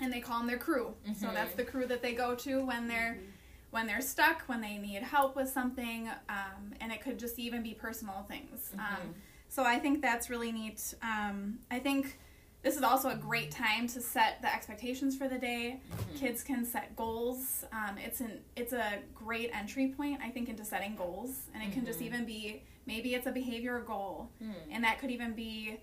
and 0.00 0.12
they 0.12 0.20
call 0.20 0.38
them 0.38 0.46
their 0.46 0.58
crew 0.58 0.94
mm-hmm. 1.04 1.12
so 1.14 1.30
that's 1.32 1.54
the 1.54 1.64
crew 1.64 1.86
that 1.86 2.02
they 2.02 2.12
go 2.12 2.34
to 2.34 2.64
when 2.64 2.86
they're 2.86 3.14
mm-hmm. 3.14 3.30
when 3.70 3.86
they're 3.86 4.00
stuck 4.00 4.42
when 4.42 4.60
they 4.60 4.78
need 4.78 5.02
help 5.02 5.34
with 5.36 5.48
something 5.48 6.08
um, 6.28 6.72
and 6.80 6.92
it 6.92 7.00
could 7.00 7.18
just 7.18 7.38
even 7.38 7.62
be 7.62 7.74
personal 7.74 8.24
things 8.28 8.70
um, 8.74 8.78
mm-hmm. 8.78 9.10
so 9.48 9.64
i 9.64 9.78
think 9.78 10.00
that's 10.00 10.30
really 10.30 10.52
neat 10.52 10.94
um, 11.02 11.58
i 11.70 11.78
think 11.78 12.18
this 12.62 12.76
is 12.76 12.82
also 12.82 13.10
a 13.10 13.16
great 13.16 13.50
time 13.50 13.88
to 13.88 14.00
set 14.00 14.40
the 14.40 14.52
expectations 14.52 15.16
for 15.16 15.28
the 15.28 15.38
day. 15.38 15.80
Mm-hmm. 15.90 16.18
Kids 16.18 16.42
can 16.42 16.64
set 16.64 16.94
goals. 16.96 17.64
Um, 17.72 17.98
it's 17.98 18.20
an 18.20 18.40
it's 18.56 18.72
a 18.72 19.00
great 19.14 19.50
entry 19.52 19.88
point, 19.88 20.20
I 20.22 20.30
think, 20.30 20.48
into 20.48 20.64
setting 20.64 20.94
goals, 20.94 21.48
and 21.52 21.62
it 21.62 21.66
mm-hmm. 21.66 21.74
can 21.74 21.86
just 21.86 21.98
mm-hmm. 21.98 22.14
even 22.14 22.24
be 22.24 22.62
maybe 22.86 23.14
it's 23.14 23.26
a 23.26 23.32
behavior 23.32 23.80
goal, 23.80 24.30
mm. 24.42 24.52
and 24.70 24.82
that 24.84 24.98
could 24.98 25.10
even 25.10 25.32
be 25.34 25.78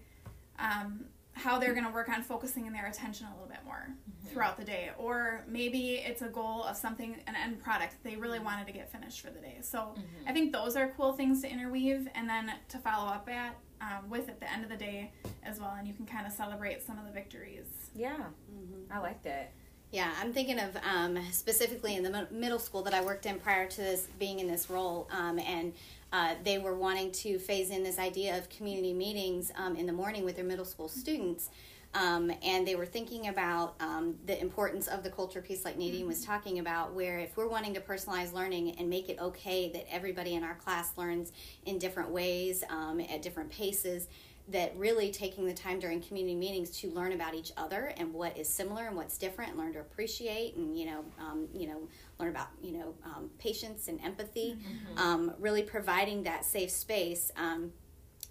um, 0.57 1.05
how 1.33 1.57
they're 1.57 1.73
going 1.73 1.85
to 1.85 1.91
work 1.91 2.09
on 2.09 2.21
focusing 2.21 2.65
in 2.65 2.73
their 2.73 2.87
attention 2.87 3.27
a 3.27 3.31
little 3.31 3.47
bit 3.47 3.63
more. 3.65 3.87
Throughout 4.31 4.57
the 4.57 4.63
day, 4.63 4.91
or 4.97 5.43
maybe 5.47 5.95
it's 5.95 6.21
a 6.21 6.27
goal 6.27 6.63
of 6.63 6.75
something 6.75 7.15
an 7.27 7.35
end 7.35 7.61
product 7.63 7.95
they 8.03 8.15
really 8.15 8.37
mm-hmm. 8.37 8.45
wanted 8.45 8.67
to 8.67 8.73
get 8.73 8.91
finished 8.91 9.21
for 9.21 9.29
the 9.31 9.39
day. 9.39 9.57
So 9.61 9.79
mm-hmm. 9.79 10.27
I 10.27 10.33
think 10.33 10.53
those 10.53 10.75
are 10.75 10.93
cool 10.95 11.13
things 11.13 11.41
to 11.41 11.51
interweave, 11.51 12.07
and 12.15 12.29
then 12.29 12.51
to 12.69 12.77
follow 12.77 13.09
up 13.09 13.27
at 13.29 13.55
um, 13.81 14.09
with 14.09 14.29
at 14.29 14.39
the 14.39 14.51
end 14.51 14.63
of 14.63 14.69
the 14.69 14.77
day 14.77 15.11
as 15.43 15.59
well, 15.59 15.75
and 15.77 15.87
you 15.87 15.93
can 15.93 16.05
kind 16.05 16.27
of 16.27 16.33
celebrate 16.33 16.85
some 16.85 16.97
of 16.97 17.05
the 17.05 17.11
victories. 17.11 17.67
Yeah, 17.95 18.15
mm-hmm. 18.15 18.91
I 18.91 18.99
like 18.99 19.23
that. 19.23 19.51
Yeah, 19.91 20.13
I'm 20.21 20.33
thinking 20.33 20.59
of 20.59 20.77
um, 20.83 21.17
specifically 21.31 21.95
in 21.95 22.03
the 22.03 22.27
middle 22.29 22.59
school 22.59 22.83
that 22.83 22.93
I 22.93 23.01
worked 23.03 23.25
in 23.25 23.39
prior 23.39 23.67
to 23.67 23.77
this 23.77 24.07
being 24.19 24.39
in 24.39 24.47
this 24.47 24.69
role, 24.69 25.07
um, 25.11 25.39
and 25.39 25.73
uh, 26.13 26.35
they 26.43 26.59
were 26.59 26.75
wanting 26.75 27.11
to 27.11 27.39
phase 27.39 27.71
in 27.71 27.83
this 27.83 27.97
idea 27.97 28.37
of 28.37 28.49
community 28.49 28.93
meetings 28.93 29.51
um, 29.55 29.75
in 29.75 29.87
the 29.87 29.93
morning 29.93 30.25
with 30.25 30.35
their 30.35 30.45
middle 30.45 30.65
school 30.65 30.89
students. 30.89 31.49
Um, 31.95 32.31
and 32.43 32.67
they 32.67 32.75
were 32.75 32.85
thinking 32.85 33.29
about 33.29 33.75
um, 33.79 34.15
the 34.27 34.39
importance 34.39 34.87
of 34.87 35.03
the 35.03 35.09
culture 35.09 35.41
piece, 35.41 35.65
like 35.65 35.77
Nadine 35.77 36.05
was 36.05 36.21
mm-hmm. 36.21 36.31
talking 36.31 36.59
about, 36.59 36.93
where 36.93 37.17
if 37.17 37.35
we're 37.35 37.47
wanting 37.47 37.73
to 37.73 37.81
personalize 37.81 38.31
learning 38.31 38.75
and 38.77 38.89
make 38.89 39.09
it 39.09 39.17
okay 39.19 39.71
that 39.71 39.91
everybody 39.91 40.35
in 40.35 40.43
our 40.43 40.53
class 40.55 40.91
learns 40.97 41.31
in 41.65 41.79
different 41.79 42.11
ways 42.11 42.63
um, 42.69 42.99
at 42.99 43.23
different 43.23 43.49
paces, 43.49 44.07
that 44.49 44.73
really 44.75 45.11
taking 45.11 45.45
the 45.45 45.53
time 45.53 45.79
during 45.79 46.01
community 46.01 46.35
meetings 46.35 46.71
to 46.71 46.89
learn 46.89 47.11
about 47.11 47.35
each 47.35 47.51
other 47.55 47.93
and 47.97 48.11
what 48.13 48.35
is 48.37 48.47
similar 48.47 48.87
and 48.87 48.95
what's 48.95 49.17
different, 49.17 49.57
learn 49.57 49.73
to 49.73 49.79
appreciate, 49.79 50.55
and 50.55 50.77
you 50.77 50.85
know, 50.85 51.05
um, 51.19 51.47
you 51.53 51.67
know, 51.67 51.87
learn 52.19 52.29
about 52.29 52.47
you 52.61 52.73
know 52.73 52.93
um, 53.03 53.29
patience 53.39 53.87
and 53.87 53.99
empathy, 54.01 54.57
mm-hmm. 54.59 54.99
Um, 54.99 55.33
really 55.39 55.63
providing 55.63 56.23
that 56.23 56.45
safe 56.45 56.71
space. 56.71 57.31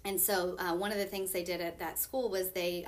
and 0.05 0.19
so, 0.19 0.55
uh, 0.59 0.73
one 0.73 0.91
of 0.91 0.97
the 0.97 1.05
things 1.05 1.31
they 1.31 1.43
did 1.43 1.59
at 1.59 1.79
that 1.79 1.99
school 1.99 2.29
was 2.29 2.51
they 2.51 2.85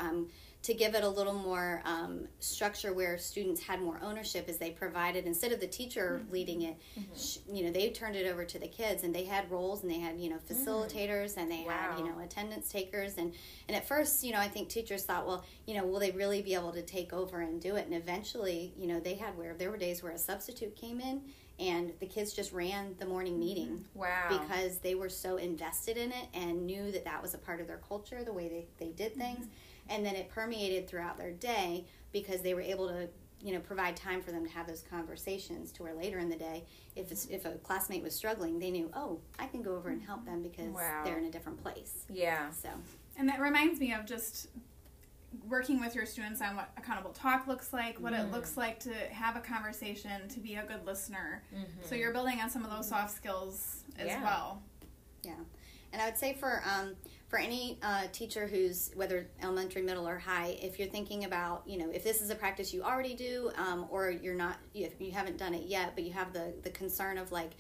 to 0.64 0.76
give 0.76 0.94
it 0.94 1.04
a 1.04 1.10
little 1.10 1.34
more 1.34 1.82
um, 1.86 2.28
structure 2.40 2.94
where 2.94 3.18
students 3.18 3.62
had 3.62 3.82
more 3.82 4.00
ownership 4.04 4.48
as 4.48 4.58
they 4.58 4.70
provided 4.70 5.26
instead 5.26 5.52
of 5.52 5.60
the 5.60 5.68
teacher 5.68 6.22
mm-hmm. 6.22 6.34
leading 6.34 6.62
it 6.62 6.78
mm-hmm. 6.98 7.16
sh- 7.16 7.40
you 7.52 7.64
know 7.64 7.72
they 7.72 7.90
turned 7.90 8.16
it 8.16 8.28
over 8.32 8.46
to 8.46 8.60
the 8.60 8.68
kids 8.68 9.04
and 9.04 9.14
they 9.14 9.24
had 9.24 9.50
roles 9.50 9.82
and 9.82 9.92
they 9.92 10.00
had 10.00 10.20
you 10.20 10.30
know 10.30 10.38
mm. 10.38 10.54
facilitators 10.54 11.34
mm. 11.34 11.38
and 11.38 11.52
they 11.52 11.64
wow. 11.66 11.74
had 11.74 12.00
you 12.00 12.06
know 12.06 12.20
attendance 12.20 12.70
takers 12.70 13.18
and 13.18 13.34
and 13.68 13.76
at 13.76 13.88
first 13.88 14.24
you 14.24 14.32
know 14.32 14.40
i 14.40 14.48
think 14.48 14.70
teachers 14.70 15.04
thought 15.04 15.26
well 15.26 15.44
you 15.66 15.76
know 15.76 15.86
will 15.86 16.00
they 16.00 16.12
really 16.12 16.42
be 16.42 16.54
able 16.54 16.72
to 16.72 16.84
take 16.84 17.12
over 17.12 17.42
and 17.42 17.62
do 17.62 17.76
it 17.76 17.86
and 17.86 17.96
eventually 17.96 18.74
you 18.78 18.88
know 18.88 19.00
they 19.00 19.16
had 19.16 19.36
where 19.38 19.56
there 19.56 19.72
were 19.72 19.78
days 19.78 20.04
where 20.04 20.12
a 20.12 20.18
substitute 20.18 20.76
came 20.76 21.00
in 21.00 21.22
and 21.60 21.92
the 22.00 22.06
kids 22.06 22.34
just 22.34 22.54
ran 22.54 22.96
the 23.00 23.06
morning 23.06 23.40
meeting 23.40 23.84
wow 23.96 24.28
because 24.30 24.78
they 24.80 24.94
were 24.94 25.10
so 25.10 25.38
invested 25.38 25.98
in 25.98 26.12
it 26.12 26.28
and 26.36 26.66
knew 26.66 26.92
that 26.92 27.04
that 27.06 27.22
was 27.22 27.34
a 27.34 27.38
part 27.38 27.60
of 27.60 27.68
their 27.68 27.82
culture 27.88 28.24
the 28.24 28.34
way 28.34 28.48
they, 28.48 28.86
they 28.86 28.92
did 28.92 29.16
things 29.16 29.46
mm-hmm 29.46 29.56
and 29.92 30.06
then 30.06 30.16
it 30.16 30.30
permeated 30.30 30.88
throughout 30.88 31.18
their 31.18 31.32
day 31.32 31.86
because 32.12 32.42
they 32.42 32.54
were 32.54 32.62
able 32.62 32.88
to 32.88 33.08
you 33.44 33.54
know 33.54 33.60
provide 33.60 33.96
time 33.96 34.22
for 34.22 34.32
them 34.32 34.46
to 34.46 34.52
have 34.52 34.68
those 34.68 34.84
conversations 34.90 35.72
to 35.72 35.84
where 35.84 35.94
later 35.94 36.20
in 36.20 36.30
the 36.30 36.36
day 36.36 36.64
if 36.96 37.12
it's 37.12 37.26
if 37.28 37.46
a 37.46 37.52
classmate 37.64 38.04
was 38.04 38.16
struggling 38.16 38.60
they 38.60 38.72
knew 38.72 38.90
oh 38.96 39.20
i 39.40 39.46
can 39.46 39.62
go 39.62 39.76
over 39.76 39.90
and 39.90 40.02
help 40.02 40.26
them 40.26 40.42
because 40.42 40.74
wow. 40.74 41.02
they're 41.04 41.18
in 41.18 41.26
a 41.26 41.32
different 41.32 41.62
place 41.62 42.06
yeah 42.10 42.50
so 42.52 42.70
and 43.18 43.28
that 43.28 43.40
reminds 43.40 43.80
me 43.80 43.94
of 43.94 44.06
just 44.06 44.48
working 45.48 45.80
with 45.80 45.96
your 45.96 46.06
students 46.06 46.42
on 46.42 46.56
what 46.56 46.70
accountable 46.78 47.12
talk 47.12 47.48
looks 47.48 47.74
like 47.74 48.00
what 48.00 48.14
mm. 48.14 48.20
it 48.20 48.32
looks 48.32 48.58
like 48.58 48.80
to 48.80 48.94
have 49.12 49.36
a 49.36 49.40
conversation 49.40 50.28
to 50.28 50.40
be 50.40 50.56
a 50.56 50.64
good 50.64 50.86
listener 50.86 51.42
mm-hmm. 51.54 51.66
so 51.84 51.96
you're 51.96 52.14
building 52.14 52.40
on 52.42 52.50
some 52.50 52.64
of 52.64 52.72
those 52.72 52.88
soft 52.88 53.16
skills 53.16 53.84
as 53.98 54.08
yeah. 54.08 54.24
well 54.24 54.62
yeah 55.24 55.32
and 55.94 56.02
i 56.02 56.06
would 56.06 56.18
say 56.18 56.34
for 56.34 56.62
um, 56.70 56.96
for 57.32 57.40
any 57.40 57.80
uh, 57.82 58.04
teacher 58.12 58.46
who's 58.46 58.92
whether 58.94 59.26
elementary 59.42 59.82
middle 59.82 60.06
or 60.06 60.20
high 60.20 60.58
if 60.62 60.78
you're 60.78 60.90
thinking 60.90 61.24
about 61.24 61.64
you 61.66 61.78
know 61.78 61.90
if 61.90 62.04
this 62.04 62.22
is 62.22 62.30
a 62.30 62.36
practice 62.36 62.74
you 62.74 62.84
already 62.84 63.16
do 63.16 63.50
um, 63.56 63.88
or 63.90 64.12
you're 64.12 64.36
not 64.36 64.58
you, 64.74 64.90
you 65.00 65.14
haven't 65.14 65.38
done 65.38 65.54
it 65.54 65.64
yet 65.66 65.94
but 65.96 66.04
you 66.04 66.12
have 66.12 66.34
the 66.34 66.54
the 66.64 66.70
concern 66.72 67.18
of 67.18 67.32
like 67.32 67.52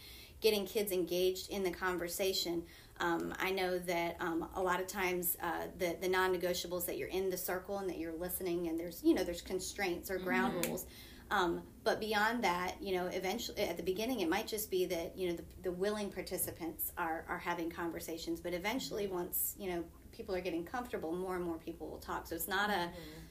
getting 0.41 0.65
kids 0.65 0.91
engaged 0.91 1.49
in 1.49 1.63
the 1.63 1.71
conversation 1.71 2.61
um, 2.99 3.33
I 3.39 3.49
know 3.49 3.79
that 3.79 4.17
um, 4.19 4.47
a 4.55 4.61
lot 4.61 4.81
of 4.81 4.87
times 4.87 5.37
uh, 5.41 5.67
the 5.79 5.95
the 6.01 6.09
non-negotiables 6.09 6.85
that 6.87 6.97
you're 6.97 7.07
in 7.07 7.29
the 7.29 7.37
circle 7.37 7.77
and 7.77 7.89
that 7.89 7.97
you're 7.97 8.13
listening 8.13 8.67
and 8.67 8.77
there's 8.77 9.01
you 9.05 9.13
know 9.13 9.23
there's 9.23 9.41
constraints 9.41 10.11
or 10.11 10.17
ground 10.17 10.53
mm-hmm. 10.55 10.69
rules 10.69 10.85
um, 11.31 11.61
but 11.83 11.99
beyond 11.99 12.43
that, 12.43 12.75
you 12.81 12.93
know, 12.93 13.07
eventually 13.07 13.61
at 13.61 13.77
the 13.77 13.83
beginning, 13.83 14.19
it 14.19 14.29
might 14.29 14.47
just 14.47 14.69
be 14.69 14.85
that 14.87 15.17
you 15.17 15.29
know 15.29 15.35
the, 15.35 15.43
the 15.63 15.71
willing 15.71 16.11
participants 16.11 16.91
are 16.97 17.25
are 17.27 17.39
having 17.39 17.71
conversations. 17.71 18.41
But 18.41 18.53
eventually, 18.53 19.07
once 19.07 19.55
you 19.57 19.71
know 19.71 19.83
people 20.11 20.35
are 20.35 20.41
getting 20.41 20.65
comfortable, 20.65 21.13
more 21.13 21.37
and 21.37 21.45
more 21.45 21.57
people 21.57 21.87
will 21.87 21.99
talk. 21.99 22.27
So 22.27 22.35
it's 22.35 22.49
not 22.49 22.69
a 22.69 22.89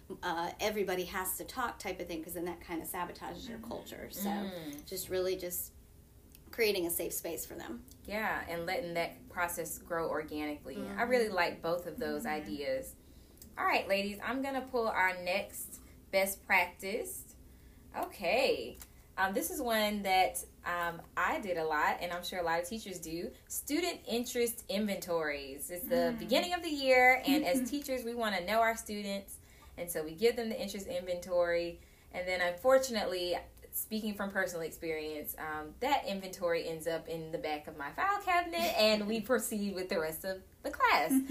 mm-hmm. 0.09 0.15
uh, 0.23 0.51
everybody 0.61 1.05
has 1.05 1.37
to 1.37 1.45
talk 1.45 1.79
type 1.79 2.01
of 2.01 2.09
thing 2.09 2.19
because 2.19 2.35
then 2.35 2.47
that 2.47 2.61
kind 2.61 2.83
of 2.83 2.89
sabotages 2.89 3.49
your 3.49 3.59
culture. 3.59 4.09
So 4.11 4.31
mm. 4.31 4.87
just 4.87 5.11
really 5.11 5.37
just 5.37 5.73
creating 6.51 6.87
a 6.87 6.91
safe 6.91 7.13
space 7.13 7.45
for 7.45 7.55
them. 7.55 7.83
Yeah, 8.07 8.41
and 8.49 8.65
letting 8.65 8.95
that 8.95 9.29
process 9.29 9.77
grow 9.77 10.09
organically. 10.09 10.77
Mm-hmm. 10.77 10.99
I 10.99 11.03
really 11.03 11.29
like 11.29 11.63
both 11.63 11.87
of 11.87 11.99
those 11.99 12.25
mm-hmm. 12.25 12.43
ideas. 12.43 12.95
All 13.59 13.67
right, 13.67 13.87
ladies, 13.87 14.19
I'm 14.27 14.41
gonna 14.41 14.63
pull 14.63 14.89
our 14.89 15.23
next 15.23 15.81
best 16.11 16.45
practice 16.47 17.30
Okay. 17.99 18.77
Um, 19.19 19.35
this 19.35 19.51
is 19.51 19.61
one 19.61 20.03
that 20.03 20.43
um, 20.65 21.03
I 21.17 21.41
did 21.41 21.59
a 21.59 21.65
lot, 21.65 21.99
and 22.01 22.13
I'm 22.13 22.25
sure 22.25 22.39
a 22.39 22.43
lot 22.43 22.61
of 22.61 22.69
teachers 22.69 22.99
do. 22.99 23.31
Student 23.49 24.01
interest 24.09 24.65
inventories. 24.69 25.71
It's 25.71 25.85
the 25.85 26.15
mm. 26.15 26.19
beginning 26.19 26.55
of 26.55 26.63
the 26.63 26.71
year, 26.71 27.23
and 27.27 27.45
as 27.45 27.69
teachers, 27.71 28.03
we 28.05 28.15
want 28.15 28.37
to 28.37 28.45
know 28.47 28.61
our 28.61 28.77
students, 28.77 29.37
and 29.77 29.91
so 29.91 30.03
we 30.03 30.13
give 30.13 30.37
them 30.37 30.49
the 30.49 30.61
interest 30.61 30.87
inventory. 30.87 31.81
And 32.13 32.27
then, 32.27 32.41
unfortunately, 32.41 33.37
speaking 33.73 34.15
from 34.15 34.31
personal 34.31 34.63
experience, 34.63 35.37
um, 35.39 35.69
that 35.81 36.05
inventory 36.07 36.69
ends 36.69 36.87
up 36.87 37.09
in 37.09 37.31
the 37.31 37.39
back 37.39 37.67
of 37.67 37.77
my 37.77 37.91
file 37.91 38.21
cabinet, 38.25 38.75
and 38.79 39.07
we 39.07 39.21
proceed 39.21 39.75
with 39.75 39.89
the 39.89 40.01
rest 40.01 40.25
of 40.25 40.39
the 40.63 40.71
class. 40.71 41.13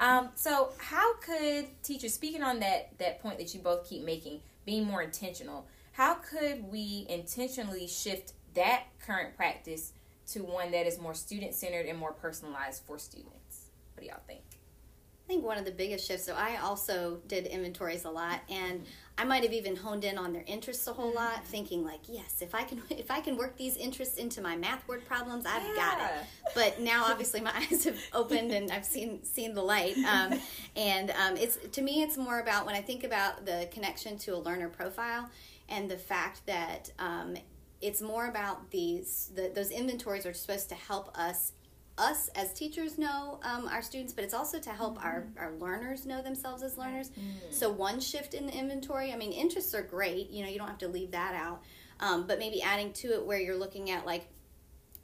Um, 0.00 0.28
so, 0.36 0.70
how 0.78 1.14
could 1.16 1.66
teachers, 1.82 2.14
speaking 2.14 2.40
on 2.40 2.60
that 2.60 2.96
that 2.98 3.20
point 3.20 3.38
that 3.38 3.52
you 3.52 3.58
both 3.58 3.88
keep 3.88 4.04
making, 4.04 4.40
being 4.64 4.84
more 4.84 5.02
intentional? 5.02 5.66
How 5.98 6.14
could 6.14 6.70
we 6.70 7.06
intentionally 7.08 7.88
shift 7.88 8.32
that 8.54 8.84
current 9.04 9.36
practice 9.36 9.92
to 10.28 10.44
one 10.44 10.70
that 10.70 10.86
is 10.86 10.96
more 11.00 11.12
student 11.12 11.52
centered 11.54 11.86
and 11.86 11.98
more 11.98 12.12
personalized 12.12 12.84
for 12.86 13.00
students? 13.00 13.70
What 13.94 14.02
do 14.02 14.08
y'all 14.08 14.20
think? 14.28 14.42
I 14.48 15.26
think 15.26 15.44
one 15.44 15.58
of 15.58 15.64
the 15.64 15.72
biggest 15.72 16.06
shifts. 16.06 16.24
So 16.24 16.34
I 16.36 16.58
also 16.62 17.18
did 17.26 17.46
inventories 17.46 18.04
a 18.04 18.10
lot, 18.10 18.42
and 18.48 18.84
I 19.18 19.24
might 19.24 19.42
have 19.42 19.52
even 19.52 19.74
honed 19.74 20.04
in 20.04 20.18
on 20.18 20.32
their 20.32 20.44
interests 20.46 20.86
a 20.86 20.92
whole 20.92 21.12
lot, 21.12 21.44
thinking 21.44 21.84
like, 21.84 22.02
yes, 22.08 22.42
if 22.42 22.54
I 22.54 22.62
can, 22.62 22.80
if 22.90 23.10
I 23.10 23.20
can 23.20 23.36
work 23.36 23.56
these 23.56 23.76
interests 23.76 24.18
into 24.18 24.40
my 24.40 24.54
math 24.54 24.86
word 24.86 25.04
problems, 25.04 25.46
I've 25.46 25.64
yeah. 25.64 25.74
got 25.74 25.98
it. 25.98 26.26
But 26.54 26.80
now, 26.80 27.06
obviously, 27.06 27.40
my 27.40 27.52
eyes 27.72 27.82
have 27.82 27.98
opened 28.12 28.52
and 28.52 28.70
I've 28.70 28.84
seen 28.84 29.24
seen 29.24 29.52
the 29.52 29.62
light. 29.62 29.98
Um, 29.98 30.38
and 30.76 31.10
um, 31.10 31.36
it's 31.36 31.58
to 31.72 31.82
me, 31.82 32.02
it's 32.02 32.16
more 32.16 32.38
about 32.38 32.66
when 32.66 32.76
I 32.76 32.82
think 32.82 33.02
about 33.02 33.44
the 33.44 33.68
connection 33.72 34.16
to 34.18 34.36
a 34.36 34.38
learner 34.38 34.68
profile 34.68 35.28
and 35.68 35.90
the 35.90 35.98
fact 35.98 36.46
that 36.46 36.90
um, 36.98 37.36
it's 37.80 38.00
more 38.00 38.26
about 38.26 38.70
these 38.70 39.30
the, 39.34 39.50
those 39.54 39.70
inventories 39.70 40.26
are 40.26 40.34
supposed 40.34 40.68
to 40.68 40.74
help 40.74 41.16
us 41.16 41.52
us 41.96 42.28
as 42.36 42.52
teachers 42.52 42.96
know 42.96 43.40
um, 43.42 43.66
our 43.68 43.82
students 43.82 44.12
but 44.12 44.24
it's 44.24 44.34
also 44.34 44.58
to 44.58 44.70
help 44.70 44.98
mm-hmm. 44.98 45.06
our, 45.06 45.26
our 45.38 45.52
learners 45.58 46.06
know 46.06 46.22
themselves 46.22 46.62
as 46.62 46.78
learners 46.78 47.10
mm-hmm. 47.10 47.50
so 47.50 47.70
one 47.70 47.98
shift 48.00 48.34
in 48.34 48.46
the 48.46 48.52
inventory 48.52 49.12
i 49.12 49.16
mean 49.16 49.32
interests 49.32 49.74
are 49.74 49.82
great 49.82 50.30
you 50.30 50.42
know 50.42 50.48
you 50.48 50.58
don't 50.58 50.68
have 50.68 50.78
to 50.78 50.88
leave 50.88 51.10
that 51.10 51.34
out 51.34 51.62
um, 52.00 52.26
but 52.28 52.38
maybe 52.38 52.62
adding 52.62 52.92
to 52.92 53.08
it 53.08 53.26
where 53.26 53.40
you're 53.40 53.56
looking 53.56 53.90
at 53.90 54.06
like 54.06 54.28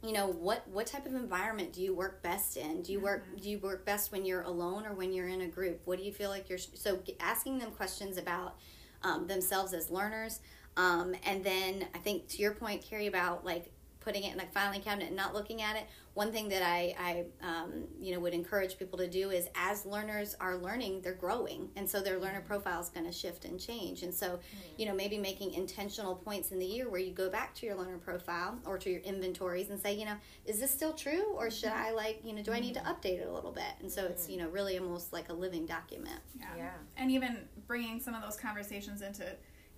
you 0.05 0.13
know 0.13 0.29
what 0.29 0.67
what 0.69 0.87
type 0.87 1.07
of 1.07 1.15
environment 1.15 1.73
do 1.73 1.83
you 1.83 1.95
work 1.95 2.23
best 2.23 2.57
in 2.57 2.81
do 2.83 2.93
you 2.93 3.01
work 3.01 3.27
mm-hmm. 3.27 3.39
do 3.39 3.51
you 3.51 3.59
work 3.59 3.85
best 3.85 4.13
when 4.13 4.25
you're 4.25 4.43
alone 4.43 4.87
or 4.87 4.93
when 4.93 5.13
you're 5.13 5.29
in 5.29 5.41
a 5.41 5.49
group 5.49 5.81
what 5.87 5.99
do 5.99 6.05
you 6.05 6.13
feel 6.13 6.31
like 6.31 6.49
you're 6.49 6.59
so 6.59 7.01
asking 7.21 7.59
them 7.59 7.73
questions 7.73 8.19
about 8.19 8.57
um, 9.05 9.27
themselves 9.27 9.73
as 9.73 9.91
learners. 9.91 10.41
Um, 10.77 11.15
and 11.25 11.45
then 11.45 11.87
I 11.95 11.99
think 11.99 12.29
to 12.29 12.43
your 12.43 12.53
point, 12.53 12.83
Carrie, 12.83 13.07
about 13.07 13.45
like 13.45 13.71
putting 14.01 14.25
it 14.25 14.35
in 14.35 14.41
a 14.41 14.47
filing 14.47 14.83
cabinet 14.83 15.09
and 15.09 15.17
not 15.17 15.35
looking 15.35 15.63
at 15.63 15.77
it. 15.77 15.85
One 16.13 16.31
thing 16.31 16.49
that 16.51 16.63
I, 16.63 16.95
I 17.01 17.25
um, 17.45 17.87
you 17.99 18.15
know, 18.15 18.21
would 18.21 18.35
encourage 18.35 18.79
people 18.79 18.99
to 18.99 19.09
do 19.09 19.31
is 19.31 19.49
as 19.57 19.85
learners 19.85 20.37
are 20.39 20.57
learning, 20.57 21.01
they're 21.01 21.15
growing, 21.15 21.71
and 21.75 21.89
so 21.89 22.01
their 22.01 22.21
learner 22.21 22.43
profile 22.43 22.81
is 22.81 22.89
going 22.89 23.07
to 23.07 23.13
shift 23.13 23.47
and 23.47 23.59
change. 23.59 24.03
And 24.03 24.15
so, 24.15 24.29
mm-hmm. 24.29 24.59
you 24.77 24.87
know, 24.87 24.95
maybe 24.95 25.19
making 25.19 25.55
intentional 25.55 26.15
points 26.15 26.53
in 26.53 26.61
the 26.61 26.67
year 26.67 26.89
where 26.89 27.01
you 27.01 27.13
go 27.13 27.31
back 27.31 27.55
to 27.55 27.67
your 27.67 27.75
learner 27.75 27.99
profile 27.99 28.59
or 28.65 28.79
to 28.79 28.91
your 28.91 29.01
inventories 29.01 29.71
and 29.71 29.81
say, 29.81 29.95
you 29.95 30.05
know, 30.05 30.17
is 30.45 30.61
this 30.61 30.71
still 30.71 30.93
true, 30.93 31.35
or 31.35 31.51
should 31.51 31.71
mm-hmm. 31.71 31.87
I 31.87 31.91
like, 31.93 32.21
you 32.23 32.33
know, 32.35 32.43
do 32.43 32.53
I 32.53 32.61
need 32.61 32.75
to 32.75 32.81
mm-hmm. 32.81 32.93
update 32.93 33.21
it 33.21 33.27
a 33.27 33.33
little 33.33 33.53
bit? 33.53 33.73
And 33.81 33.91
so 33.91 34.05
it's, 34.05 34.29
you 34.29 34.37
know, 34.37 34.49
really 34.51 34.79
almost 34.79 35.13
like 35.13 35.31
a 35.31 35.35
living 35.35 35.67
document. 35.67 36.21
Yeah. 36.39 36.47
yeah. 36.57 36.71
And 36.97 37.11
even 37.11 37.39
bringing 37.67 37.99
some 37.99 38.15
of 38.15 38.23
those 38.23 38.37
conversations 38.37 39.03
into 39.03 39.25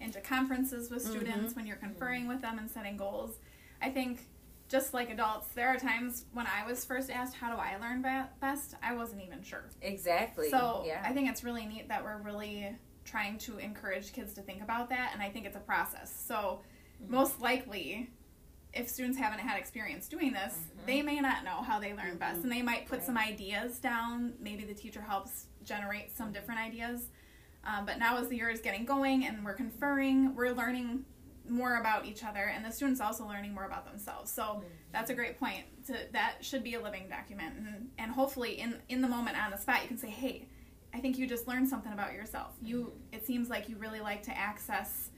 into 0.00 0.20
conferences 0.20 0.90
with 0.90 1.02
students 1.02 1.50
mm-hmm. 1.50 1.56
when 1.56 1.66
you're 1.66 1.76
conferring 1.76 2.28
with 2.28 2.42
them 2.42 2.58
and 2.58 2.70
setting 2.70 2.96
goals. 2.96 3.38
I 3.80 3.90
think 3.90 4.26
just 4.68 4.94
like 4.94 5.10
adults, 5.10 5.48
there 5.54 5.68
are 5.68 5.78
times 5.78 6.24
when 6.32 6.46
I 6.46 6.66
was 6.66 6.84
first 6.84 7.10
asked, 7.10 7.34
How 7.34 7.54
do 7.54 7.58
I 7.60 7.76
learn 7.76 8.02
best? 8.02 8.74
I 8.82 8.94
wasn't 8.94 9.22
even 9.22 9.42
sure. 9.42 9.64
Exactly. 9.82 10.50
So 10.50 10.82
yeah. 10.86 11.02
I 11.04 11.12
think 11.12 11.30
it's 11.30 11.44
really 11.44 11.66
neat 11.66 11.88
that 11.88 12.02
we're 12.02 12.18
really 12.18 12.76
trying 13.06 13.38
to 13.38 13.58
encourage 13.58 14.12
kids 14.12 14.34
to 14.34 14.42
think 14.42 14.62
about 14.62 14.90
that, 14.90 15.10
and 15.12 15.22
I 15.22 15.30
think 15.30 15.46
it's 15.46 15.56
a 15.56 15.60
process. 15.60 16.12
So, 16.26 16.60
mm-hmm. 17.02 17.12
most 17.12 17.40
likely, 17.40 18.10
if 18.74 18.88
students 18.88 19.16
haven't 19.16 19.38
had 19.38 19.58
experience 19.58 20.08
doing 20.08 20.32
this, 20.32 20.54
mm-hmm. 20.54 20.86
they 20.86 21.02
may 21.02 21.20
not 21.20 21.44
know 21.44 21.62
how 21.62 21.78
they 21.78 21.94
learn 21.94 22.10
mm-hmm. 22.10 22.18
best, 22.18 22.42
and 22.42 22.52
they 22.52 22.62
might 22.62 22.86
put 22.86 22.98
right. 22.98 23.06
some 23.06 23.16
ideas 23.16 23.78
down. 23.78 24.34
Maybe 24.40 24.64
the 24.64 24.74
teacher 24.74 25.00
helps 25.00 25.46
generate 25.64 26.16
some 26.16 26.32
different 26.32 26.60
ideas. 26.60 27.06
Um, 27.66 27.84
but 27.84 27.98
now, 27.98 28.18
as 28.18 28.28
the 28.28 28.36
year 28.36 28.48
is 28.48 28.60
getting 28.60 28.84
going 28.84 29.26
and 29.26 29.44
we're 29.44 29.54
conferring, 29.54 30.34
we're 30.34 30.52
learning 30.52 31.04
more 31.48 31.76
about 31.76 32.06
each 32.06 32.24
other, 32.24 32.52
and 32.54 32.64
the 32.64 32.70
students 32.70 33.00
also 33.00 33.26
learning 33.26 33.54
more 33.54 33.64
about 33.64 33.86
themselves. 33.86 34.30
So 34.32 34.62
that's 34.92 35.10
a 35.10 35.14
great 35.14 35.38
point. 35.38 35.64
To, 35.86 35.96
that 36.12 36.36
should 36.40 36.62
be 36.62 36.74
a 36.74 36.80
living 36.80 37.08
document, 37.08 37.54
and, 37.56 37.88
and 37.98 38.10
hopefully, 38.12 38.60
in 38.60 38.76
in 38.88 39.00
the 39.00 39.08
moment 39.08 39.36
on 39.42 39.50
the 39.50 39.58
spot, 39.58 39.82
you 39.82 39.88
can 39.88 39.98
say, 39.98 40.10
"Hey, 40.10 40.48
I 40.94 41.00
think 41.00 41.18
you 41.18 41.26
just 41.26 41.48
learned 41.48 41.68
something 41.68 41.92
about 41.92 42.12
yourself. 42.12 42.52
You, 42.62 42.92
it 43.12 43.26
seems 43.26 43.48
like 43.48 43.68
you 43.68 43.76
really 43.76 44.00
like 44.00 44.22
to 44.24 44.36
access." 44.36 45.10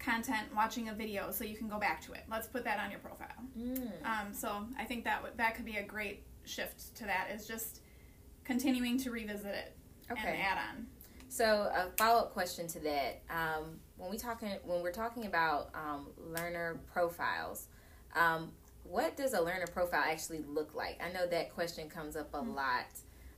content 0.00 0.48
watching 0.54 0.90
a 0.90 0.92
video 0.92 1.30
so 1.30 1.44
you 1.44 1.56
can 1.56 1.66
go 1.66 1.78
back 1.78 2.02
to 2.02 2.12
it 2.12 2.24
let's 2.30 2.46
put 2.46 2.62
that 2.64 2.78
on 2.78 2.90
your 2.90 3.00
profile 3.00 3.28
mm. 3.58 3.88
um, 4.04 4.34
so 4.34 4.66
i 4.78 4.84
think 4.84 5.02
that 5.02 5.16
w- 5.22 5.32
that 5.38 5.54
could 5.54 5.64
be 5.64 5.76
a 5.76 5.82
great 5.82 6.24
shift 6.44 6.94
to 6.94 7.04
that 7.04 7.28
is 7.34 7.46
just 7.46 7.80
continuing 8.44 8.98
to 8.98 9.10
revisit 9.10 9.46
it 9.46 9.76
okay. 10.10 10.28
and 10.28 10.42
add 10.42 10.58
on 10.58 10.86
so 11.34 11.44
a 11.74 11.90
follow 11.98 12.20
up 12.20 12.32
question 12.32 12.68
to 12.68 12.80
that: 12.80 13.22
um, 13.28 13.80
when 13.96 14.08
we 14.08 14.16
talking 14.16 14.50
when 14.64 14.82
we're 14.82 14.92
talking 14.92 15.26
about 15.26 15.70
um, 15.74 16.06
learner 16.16 16.80
profiles, 16.92 17.66
um, 18.14 18.52
what 18.84 19.16
does 19.16 19.32
a 19.34 19.40
learner 19.40 19.66
profile 19.66 20.04
actually 20.06 20.44
look 20.48 20.74
like? 20.74 21.00
I 21.04 21.12
know 21.12 21.26
that 21.26 21.52
question 21.52 21.88
comes 21.88 22.14
up 22.14 22.32
a 22.34 22.38
mm-hmm. 22.38 22.54
lot. 22.54 22.86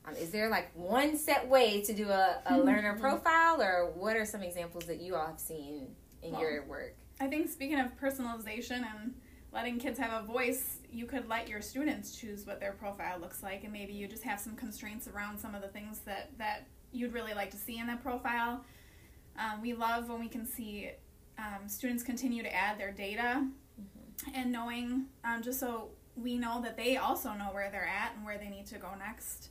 Um, 0.07 0.15
is 0.15 0.31
there 0.31 0.51
like 0.51 0.71
one 0.75 1.17
set 1.17 1.49
way 1.49 1.81
to 1.81 1.95
do 1.95 2.11
a, 2.11 2.43
a 2.45 2.53
Mm-hmm. 2.53 2.67
learner 2.67 2.99
profile, 2.99 3.63
or 3.63 3.91
what 3.95 4.15
are 4.15 4.27
some 4.27 4.43
examples 4.43 4.85
that 4.85 5.01
you 5.01 5.17
all 5.17 5.27
have 5.27 5.41
seen 5.41 5.89
in 6.23 6.33
Well, 6.33 6.41
your 6.43 6.65
work? 6.67 6.97
I 7.19 7.29
think 7.29 7.49
speaking 7.49 7.81
of 7.81 7.99
personalization 7.99 8.85
and 9.01 9.15
letting 9.53 9.79
kids 9.79 9.99
have 9.99 10.23
a 10.23 10.27
voice, 10.27 10.81
you 10.93 11.07
could 11.07 11.29
let 11.29 11.49
your 11.49 11.63
students 11.63 12.15
choose 12.15 12.47
what 12.47 12.61
their 12.61 12.73
profile 12.73 13.19
looks 13.19 13.43
like, 13.43 13.65
and 13.65 13.73
maybe 13.73 13.95
you 13.95 14.07
just 14.07 14.23
have 14.25 14.39
some 14.39 14.55
constraints 14.55 15.09
around 15.09 15.39
some 15.39 15.55
of 15.55 15.63
the 15.63 15.69
things 15.69 16.01
that 16.01 16.31
that 16.37 16.67
you'd 16.97 17.13
really 17.13 17.35
like 17.35 17.51
to 17.53 17.57
see 17.57 17.79
in 17.79 17.87
that 17.87 18.03
profile. 18.03 18.65
Um, 19.39 19.61
we 19.61 19.75
love 19.75 20.09
when 20.09 20.21
we 20.21 20.29
can 20.29 20.47
see 20.47 20.91
um, 21.39 21.69
students 21.69 22.03
continue 22.03 22.43
to 22.43 22.55
add 22.55 22.79
their 22.79 22.93
data 22.93 23.47
and 24.35 24.51
knowing 24.51 25.07
um, 25.25 25.43
just 25.43 25.61
so 25.61 25.91
we 26.17 26.39
know 26.39 26.63
that 26.63 26.77
they 26.77 26.97
also 26.97 27.31
know 27.35 27.51
where 27.53 27.71
they're 27.71 27.87
at 27.87 28.15
and 28.17 28.25
where 28.25 28.39
they 28.39 28.49
need 28.49 28.67
to 28.67 28.79
go 28.79 28.89
next. 28.99 29.51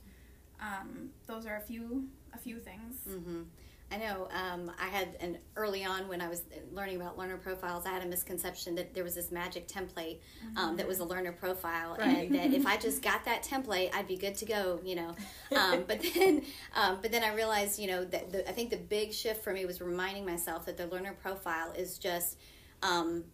Um, 0.60 1.10
those 1.26 1.46
are 1.46 1.56
a 1.56 1.60
few 1.60 2.08
a 2.34 2.38
few 2.38 2.58
things. 2.58 2.96
hmm 3.06 3.42
I 3.90 3.98
know 3.98 4.28
um, 4.34 4.70
I 4.80 4.88
had 4.88 5.16
an 5.20 5.38
early 5.54 5.84
on 5.84 6.08
when 6.08 6.20
I 6.20 6.28
was 6.28 6.42
learning 6.72 6.96
about 6.96 7.16
learner 7.16 7.36
profiles, 7.36 7.86
I 7.86 7.90
had 7.90 8.02
a 8.02 8.06
misconception 8.06 8.74
that 8.74 8.94
there 8.94 9.04
was 9.04 9.14
this 9.14 9.30
magic 9.30 9.68
template 9.68 10.18
um, 10.56 10.76
that 10.76 10.88
was 10.88 10.98
a 10.98 11.04
learner 11.04 11.30
profile, 11.32 11.96
Right. 11.96 12.26
and 12.26 12.34
that 12.34 12.52
if 12.52 12.66
I 12.66 12.76
just 12.86 13.00
got 13.00 13.24
that 13.26 13.44
template, 13.44 13.94
I'd 13.94 14.08
be 14.08 14.16
good 14.16 14.34
to 14.36 14.44
go, 14.44 14.80
you 14.84 14.96
know. 14.96 15.14
Um, 15.54 15.84
but 15.86 16.02
then, 16.14 16.42
um, 16.74 16.98
but 17.00 17.12
then 17.12 17.22
I 17.22 17.32
realized, 17.34 17.78
you 17.78 17.86
know, 17.86 18.04
that 18.04 18.32
the, 18.32 18.48
I 18.48 18.52
think 18.52 18.70
the 18.70 18.76
big 18.76 19.12
shift 19.12 19.44
for 19.44 19.52
me 19.52 19.64
was 19.66 19.80
reminding 19.80 20.26
myself 20.26 20.66
that 20.66 20.76
the 20.76 20.86
learner 20.88 21.14
profile 21.22 21.72
is 21.76 21.98
just. 21.98 22.38
Um, 22.82 23.24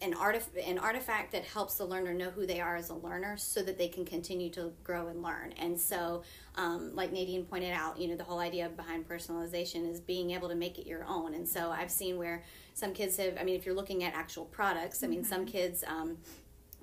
an, 0.00 0.14
artif- 0.14 0.68
an 0.68 0.78
artifact 0.78 1.32
that 1.32 1.44
helps 1.44 1.74
the 1.74 1.84
learner 1.84 2.14
know 2.14 2.30
who 2.30 2.46
they 2.46 2.60
are 2.60 2.76
as 2.76 2.90
a 2.90 2.94
learner 2.94 3.36
so 3.36 3.62
that 3.62 3.78
they 3.78 3.88
can 3.88 4.04
continue 4.04 4.48
to 4.50 4.72
grow 4.84 5.08
and 5.08 5.22
learn. 5.22 5.52
And 5.58 5.78
so, 5.78 6.22
um, 6.54 6.94
like 6.94 7.12
Nadine 7.12 7.44
pointed 7.44 7.72
out, 7.72 7.98
you 7.98 8.08
know, 8.08 8.16
the 8.16 8.24
whole 8.24 8.38
idea 8.38 8.68
behind 8.68 9.08
personalization 9.08 9.90
is 9.90 10.00
being 10.00 10.30
able 10.30 10.48
to 10.48 10.54
make 10.54 10.78
it 10.78 10.86
your 10.86 11.04
own. 11.04 11.34
And 11.34 11.48
so 11.48 11.70
I've 11.70 11.90
seen 11.90 12.16
where 12.16 12.44
some 12.74 12.92
kids 12.92 13.16
have, 13.16 13.36
I 13.40 13.44
mean, 13.44 13.56
if 13.56 13.66
you're 13.66 13.74
looking 13.74 14.04
at 14.04 14.14
actual 14.14 14.44
products, 14.44 15.02
I 15.02 15.08
mean, 15.08 15.24
some 15.24 15.44
kids, 15.44 15.82
um, 15.86 16.18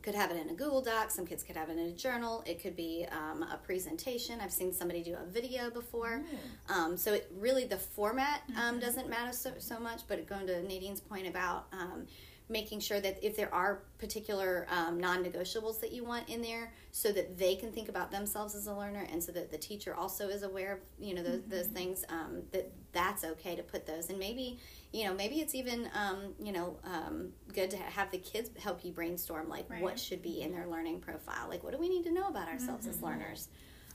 could 0.06 0.14
have 0.14 0.30
it 0.30 0.38
in 0.38 0.50
a 0.52 0.54
Google 0.54 0.82
Doc. 0.82 1.10
Some 1.10 1.26
kids 1.26 1.42
could 1.42 1.58
have 1.58 1.70
it 1.70 1.80
in 1.80 1.88
a 1.88 1.92
journal. 1.92 2.44
It 2.46 2.62
could 2.62 2.76
be 2.76 3.08
um, 3.12 3.42
a 3.42 3.58
presentation. 3.58 4.40
I've 4.40 4.54
seen 4.54 4.72
somebody 4.72 5.02
do 5.02 5.16
a 5.16 5.26
video 5.26 5.72
before. 5.72 6.22
Um, 6.70 6.96
so 6.96 7.14
it 7.14 7.32
really 7.36 7.66
the 7.66 7.78
format 7.78 8.44
um, 8.56 8.80
doesn't 8.80 9.10
matter 9.10 9.34
so, 9.34 9.54
so 9.58 9.80
much. 9.80 10.02
But 10.08 10.28
going 10.28 10.46
to 10.46 10.62
Nadine's 10.62 11.02
point 11.02 11.28
about 11.28 11.66
um, 11.74 12.06
making 12.48 12.80
sure 12.80 13.00
that 13.00 13.18
if 13.26 13.36
there 13.36 13.54
are 13.54 13.82
particular 13.98 14.68
um, 14.70 15.00
non-negotiables 15.00 15.80
that 15.82 15.92
you 15.92 16.04
want 16.04 16.30
in 16.30 16.42
there, 16.42 16.72
so 16.92 17.12
that 17.12 17.38
they 17.38 17.56
can 17.56 17.72
think 17.72 17.90
about 17.90 18.12
themselves 18.12 18.54
as 18.56 18.68
a 18.68 18.74
learner, 18.74 19.08
and 19.12 19.24
so 19.24 19.32
that 19.32 19.52
the 19.52 19.58
teacher 19.58 19.96
also 19.96 20.28
is 20.30 20.44
aware 20.44 20.74
of 20.74 20.80
you 21.00 21.14
know 21.16 21.24
those, 21.24 21.42
those 21.48 21.68
things. 21.68 22.06
Um, 22.10 22.44
that 22.52 22.72
that's 22.92 23.24
okay 23.24 23.56
to 23.56 23.64
put 23.64 23.86
those, 23.86 24.10
and 24.10 24.20
maybe 24.20 24.60
you 24.94 25.06
know 25.06 25.14
maybe 25.14 25.42
it's 25.42 25.56
even 25.56 25.90
um, 25.96 26.34
you 26.40 26.52
know 26.52 26.78
um, 26.84 27.30
good 27.54 27.72
to 27.72 27.78
have 27.78 28.12
the 28.12 28.20
kids 28.20 28.50
help 28.62 28.86
you 28.86 28.92
brainstorm 28.92 29.50
like 29.50 29.70
Right. 29.70 29.82
what 29.82 30.00
should 30.00 30.22
be 30.22 30.42
in 30.42 30.52
their 30.52 30.68
learning 30.68 31.00
profile, 31.00 31.50
like 31.50 31.64
what 31.64 31.74
do 31.74 31.80
we 31.80 31.90
need 31.90 32.04
to 32.04 32.12
know 32.14 32.28
about 32.28 32.48
ourselves 32.48 32.86
as 32.88 33.02
learners. 33.02 33.50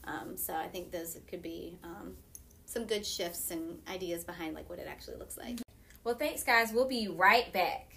Um, 0.05 0.37
so 0.37 0.55
I 0.55 0.67
think 0.67 0.91
those 0.91 1.19
could 1.29 1.43
be 1.43 1.79
um, 1.85 2.15
some 2.65 2.85
good 2.87 3.05
shifts 3.07 3.51
and 3.51 3.79
ideas 3.89 4.25
behind 4.25 4.55
like 4.55 4.69
what 4.69 4.79
it 4.79 4.87
actually 4.89 5.17
looks 5.19 5.37
like. 5.39 5.61
Well, 6.05 6.15
thanks, 6.15 6.43
guys. 6.43 6.73
We'll 6.73 6.89
be 6.89 7.07
right 7.09 7.53
back. 7.53 7.93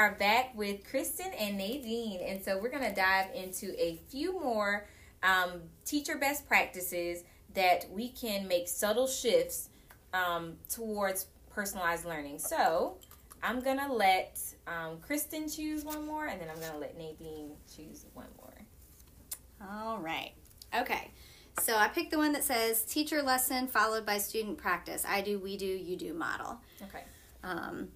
Are 0.00 0.12
back 0.12 0.56
with 0.56 0.82
Kristen 0.88 1.30
and 1.38 1.58
Nadine, 1.58 2.20
and 2.26 2.42
so 2.42 2.58
we're 2.58 2.70
going 2.70 2.88
to 2.88 2.94
dive 2.94 3.26
into 3.34 3.78
a 3.78 4.00
few 4.08 4.40
more 4.40 4.86
um, 5.22 5.60
teacher 5.84 6.16
best 6.16 6.48
practices 6.48 7.22
that 7.52 7.84
we 7.90 8.08
can 8.08 8.48
make 8.48 8.66
subtle 8.66 9.06
shifts 9.06 9.68
um, 10.14 10.54
towards 10.70 11.26
personalized 11.50 12.06
learning. 12.06 12.38
So 12.38 12.96
I'm 13.42 13.60
going 13.60 13.78
to 13.78 13.92
let 13.92 14.40
um, 14.66 15.00
Kristen 15.02 15.50
choose 15.50 15.84
one 15.84 16.06
more, 16.06 16.28
and 16.28 16.40
then 16.40 16.48
I'm 16.48 16.58
going 16.60 16.72
to 16.72 16.78
let 16.78 16.96
Nadine 16.96 17.50
choose 17.76 18.06
one 18.14 18.28
more. 18.38 19.68
All 19.70 19.98
right. 19.98 20.32
Okay. 20.74 21.10
So 21.58 21.76
I 21.76 21.88
picked 21.88 22.10
the 22.10 22.16
one 22.16 22.32
that 22.32 22.44
says 22.44 22.84
teacher 22.84 23.20
lesson 23.20 23.66
followed 23.66 24.06
by 24.06 24.16
student 24.16 24.56
practice. 24.56 25.04
I 25.06 25.20
do, 25.20 25.38
we 25.38 25.58
do, 25.58 25.66
you 25.66 25.96
do 25.98 26.14
model. 26.14 26.58
Okay. 26.84 27.04
Um, 27.44 27.88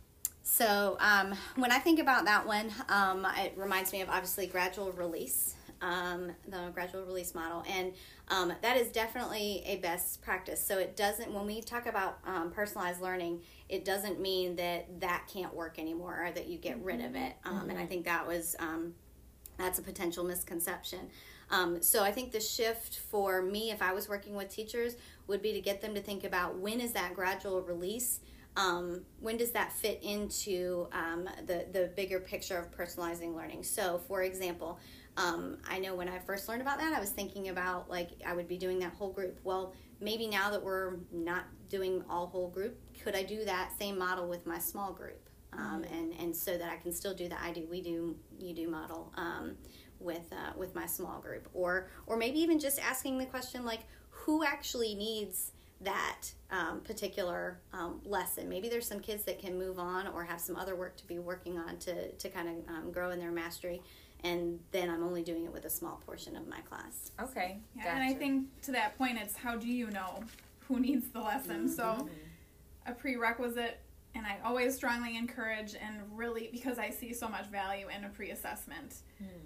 so 0.44 0.96
um, 1.00 1.34
when 1.56 1.72
I 1.72 1.78
think 1.78 1.98
about 1.98 2.26
that 2.26 2.46
one, 2.46 2.70
um, 2.90 3.26
it 3.38 3.54
reminds 3.56 3.92
me 3.92 4.02
of 4.02 4.10
obviously 4.10 4.46
gradual 4.46 4.92
release, 4.92 5.54
um, 5.80 6.32
the 6.46 6.70
gradual 6.74 7.02
release 7.04 7.34
model, 7.34 7.64
and 7.68 7.94
um, 8.28 8.52
that 8.62 8.76
is 8.76 8.92
definitely 8.92 9.62
a 9.64 9.76
best 9.76 10.20
practice. 10.22 10.62
So 10.62 10.78
it 10.78 10.96
doesn't 10.96 11.32
when 11.32 11.46
we 11.46 11.62
talk 11.62 11.86
about 11.86 12.18
um, 12.26 12.50
personalized 12.50 13.00
learning, 13.00 13.40
it 13.70 13.86
doesn't 13.86 14.20
mean 14.20 14.56
that 14.56 15.00
that 15.00 15.24
can't 15.32 15.54
work 15.54 15.78
anymore 15.78 16.26
or 16.26 16.30
that 16.30 16.46
you 16.46 16.58
get 16.58 16.78
rid 16.84 17.00
of 17.00 17.16
it. 17.16 17.32
Um, 17.44 17.70
And 17.70 17.78
I 17.78 17.86
think 17.86 18.04
that 18.04 18.26
was 18.26 18.54
um, 18.58 18.94
that's 19.56 19.78
a 19.78 19.82
potential 19.82 20.24
misconception. 20.24 21.10
Um, 21.50 21.82
so 21.82 22.02
I 22.02 22.12
think 22.12 22.32
the 22.32 22.40
shift 22.40 22.98
for 22.98 23.42
me, 23.42 23.70
if 23.70 23.80
I 23.82 23.92
was 23.92 24.08
working 24.08 24.34
with 24.34 24.48
teachers, 24.48 24.96
would 25.26 25.42
be 25.42 25.52
to 25.52 25.60
get 25.60 25.80
them 25.80 25.94
to 25.94 26.00
think 26.00 26.24
about 26.24 26.58
when 26.58 26.80
is 26.80 26.92
that 26.92 27.14
gradual 27.14 27.62
release. 27.62 28.20
Um, 28.56 29.02
when 29.20 29.36
does 29.36 29.50
that 29.52 29.72
fit 29.72 30.00
into 30.02 30.86
um, 30.92 31.28
the 31.46 31.66
the 31.72 31.90
bigger 31.96 32.20
picture 32.20 32.56
of 32.56 32.70
personalizing 32.70 33.34
learning? 33.34 33.64
So, 33.64 33.98
for 34.06 34.22
example, 34.22 34.78
um, 35.16 35.58
I 35.68 35.78
know 35.78 35.94
when 35.94 36.08
I 36.08 36.18
first 36.18 36.48
learned 36.48 36.62
about 36.62 36.78
that, 36.78 36.92
I 36.92 37.00
was 37.00 37.10
thinking 37.10 37.48
about 37.48 37.90
like 37.90 38.10
I 38.24 38.34
would 38.34 38.48
be 38.48 38.56
doing 38.56 38.78
that 38.80 38.92
whole 38.92 39.12
group. 39.12 39.40
Well, 39.44 39.74
maybe 40.00 40.26
now 40.26 40.50
that 40.50 40.62
we're 40.62 40.98
not 41.12 41.44
doing 41.68 42.04
all 42.08 42.26
whole 42.26 42.48
group, 42.48 42.78
could 43.02 43.16
I 43.16 43.22
do 43.22 43.44
that 43.44 43.72
same 43.78 43.98
model 43.98 44.28
with 44.28 44.46
my 44.46 44.58
small 44.58 44.92
group? 44.92 45.28
Um, 45.52 45.84
and 45.92 46.12
and 46.20 46.36
so 46.36 46.56
that 46.58 46.70
I 46.70 46.76
can 46.76 46.92
still 46.92 47.14
do 47.14 47.28
the 47.28 47.40
I 47.42 47.52
do 47.52 47.66
we 47.70 47.80
do 47.80 48.16
you 48.38 48.54
do 48.54 48.68
model 48.68 49.12
um, 49.16 49.56
with 50.00 50.32
uh, 50.32 50.52
with 50.56 50.74
my 50.74 50.86
small 50.86 51.20
group, 51.20 51.48
or 51.54 51.88
or 52.06 52.16
maybe 52.16 52.40
even 52.40 52.58
just 52.58 52.80
asking 52.80 53.18
the 53.18 53.26
question 53.26 53.64
like 53.64 53.80
who 54.10 54.44
actually 54.44 54.94
needs 54.94 55.52
that 55.80 56.22
um, 56.50 56.80
particular 56.80 57.60
um, 57.72 58.00
lesson. 58.04 58.48
Maybe 58.48 58.68
there's 58.68 58.86
some 58.86 59.00
kids 59.00 59.24
that 59.24 59.38
can 59.38 59.58
move 59.58 59.78
on 59.78 60.06
or 60.08 60.24
have 60.24 60.40
some 60.40 60.56
other 60.56 60.76
work 60.76 60.96
to 60.98 61.06
be 61.06 61.18
working 61.18 61.58
on 61.58 61.78
to 61.78 62.12
to 62.12 62.28
kind 62.28 62.48
of 62.48 62.54
um, 62.68 62.92
grow 62.92 63.10
in 63.10 63.18
their 63.18 63.32
mastery, 63.32 63.82
and 64.22 64.58
then 64.70 64.88
I'm 64.88 65.02
only 65.02 65.22
doing 65.22 65.44
it 65.44 65.52
with 65.52 65.64
a 65.64 65.70
small 65.70 66.00
portion 66.06 66.36
of 66.36 66.46
my 66.46 66.60
class. 66.60 67.12
Okay. 67.20 67.58
Yeah, 67.76 67.94
and 67.94 68.02
I 68.02 68.14
think 68.14 68.62
to 68.62 68.72
that 68.72 68.96
point, 68.96 69.18
it's 69.20 69.36
how 69.36 69.56
do 69.56 69.68
you 69.68 69.90
know 69.90 70.22
who 70.68 70.80
needs 70.80 71.08
the 71.08 71.20
lesson? 71.20 71.68
So, 71.68 72.08
a 72.86 72.92
prerequisite, 72.92 73.80
and 74.14 74.26
I 74.26 74.38
always 74.44 74.74
strongly 74.74 75.16
encourage 75.16 75.74
and 75.74 76.00
really 76.12 76.48
because 76.52 76.78
I 76.78 76.90
see 76.90 77.12
so 77.12 77.28
much 77.28 77.46
value 77.46 77.88
in 77.88 78.04
a 78.04 78.08
pre-assessment. 78.08 78.96